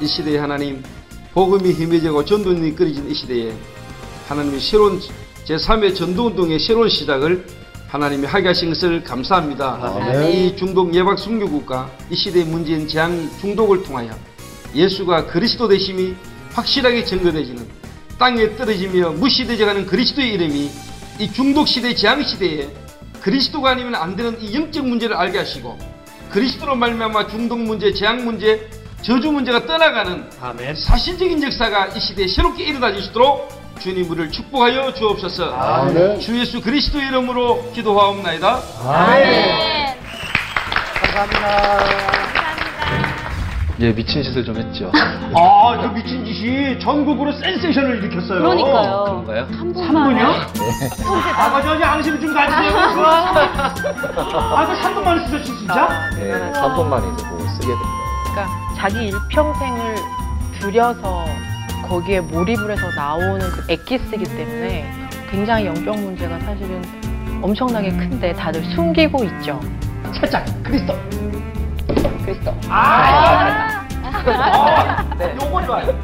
[0.02, 0.84] 이 시대에 하나님
[1.34, 3.56] 복음이 힘해지고 전도운동이 끓이진 이 시대에
[4.28, 5.00] 하나님이 새로운
[5.46, 7.48] 제3회 전도운동의 새로운 시작을
[7.96, 9.80] 하나님이 하게 하신 것을 감사합니다.
[9.82, 10.30] 아멘.
[10.30, 14.12] 이 중독 예방 선교국과 이 시대의 문제인 재앙 중독을 통하여
[14.76, 16.14] 예수가 그리스도 되심이
[16.52, 17.66] 확실하게 증거되지는
[18.20, 20.70] 땅에 떨어지며 무시되져가는 그리스도의 이름이
[21.20, 22.68] 이 중독 시대 재앙 시대에
[23.22, 25.80] 그리스도가 아니면 안 되는 이 영적 문제를 알게 하시고
[26.32, 28.70] 그리스도로 말미암아 중독 문제, 재앙 문제,
[29.04, 30.76] 저주 문제가 떠나가는 아멘.
[30.76, 33.48] 사실적인 역사가 이 시대에 새롭게 일어나 주시도록
[33.80, 35.54] 주님 우리를 축복하여 주옵소서.
[35.54, 36.20] 아멘.
[36.20, 38.60] 주 예수 그리스도의 이름으로 기도하옵나이다.
[38.88, 39.96] 아멘.
[41.02, 42.06] 감사합니다.
[43.82, 44.90] 예, 미친 짓을 좀 했죠.
[45.36, 48.40] 아, 그 미친 짓이 전국으로 센세이션을 일으켰어요.
[48.40, 49.04] 그러니까요.
[49.04, 49.42] 그런가요?
[49.52, 50.04] 한한 분만.
[50.06, 50.28] 분이요?
[51.38, 52.78] 아, 저 양심 좀 가지세요.
[54.34, 56.10] 아, 그 3분만 쓰셨지, 진짜?
[56.16, 57.90] 네, 3분만 이제 뭐 쓰게 됩니다.
[58.32, 58.48] 그러니까
[58.78, 59.96] 자기 일평생을
[60.62, 61.26] 들여서
[61.88, 64.86] 거기에 몰입을 해서 나오는 그 엑기스이기 때문에
[65.30, 66.82] 굉장히 영적 문제가 사실은
[67.42, 69.60] 엄청나게 큰데 다들 숨기고 있죠.
[70.20, 70.94] 살짝, 그리스도.
[72.26, 72.54] 그리스도.
[72.70, 73.86] 아,
[75.18, 75.36] 네.
[75.36, 76.02] 요거 좋아요.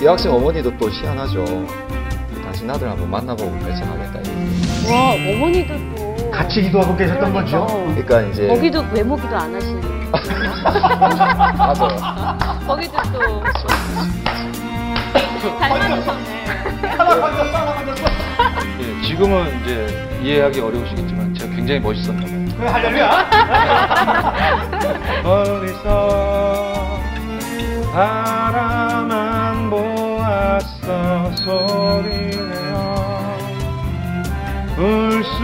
[0.00, 1.44] 이 학생 어머니도 또 희한하죠.
[2.42, 4.20] 당신 아들 한번 만나보고 결정하겠다.
[4.90, 6.30] 와, 어머니도 또.
[6.30, 7.66] 같이 기도하고 계셨던 거죠?
[7.66, 9.93] 그러니까 이제 거기도 외모기도 안 하시는.
[11.58, 11.96] 맞아요.
[12.66, 12.96] 거기도
[15.42, 16.44] 또 닮아주셨네.
[18.80, 22.44] 예, 지금은 이제 이해하기 어려우시겠지만 제가 굉장히 멋있었나 봐요.
[22.56, 23.10] 그래, 할렐루야.
[25.22, 26.98] 거기서
[27.92, 32.84] 바람만 보았어 소리내어
[34.78, 35.36] 울 수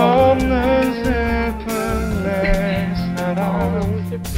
[0.00, 4.30] 없는 슬픈 내 사랑 ると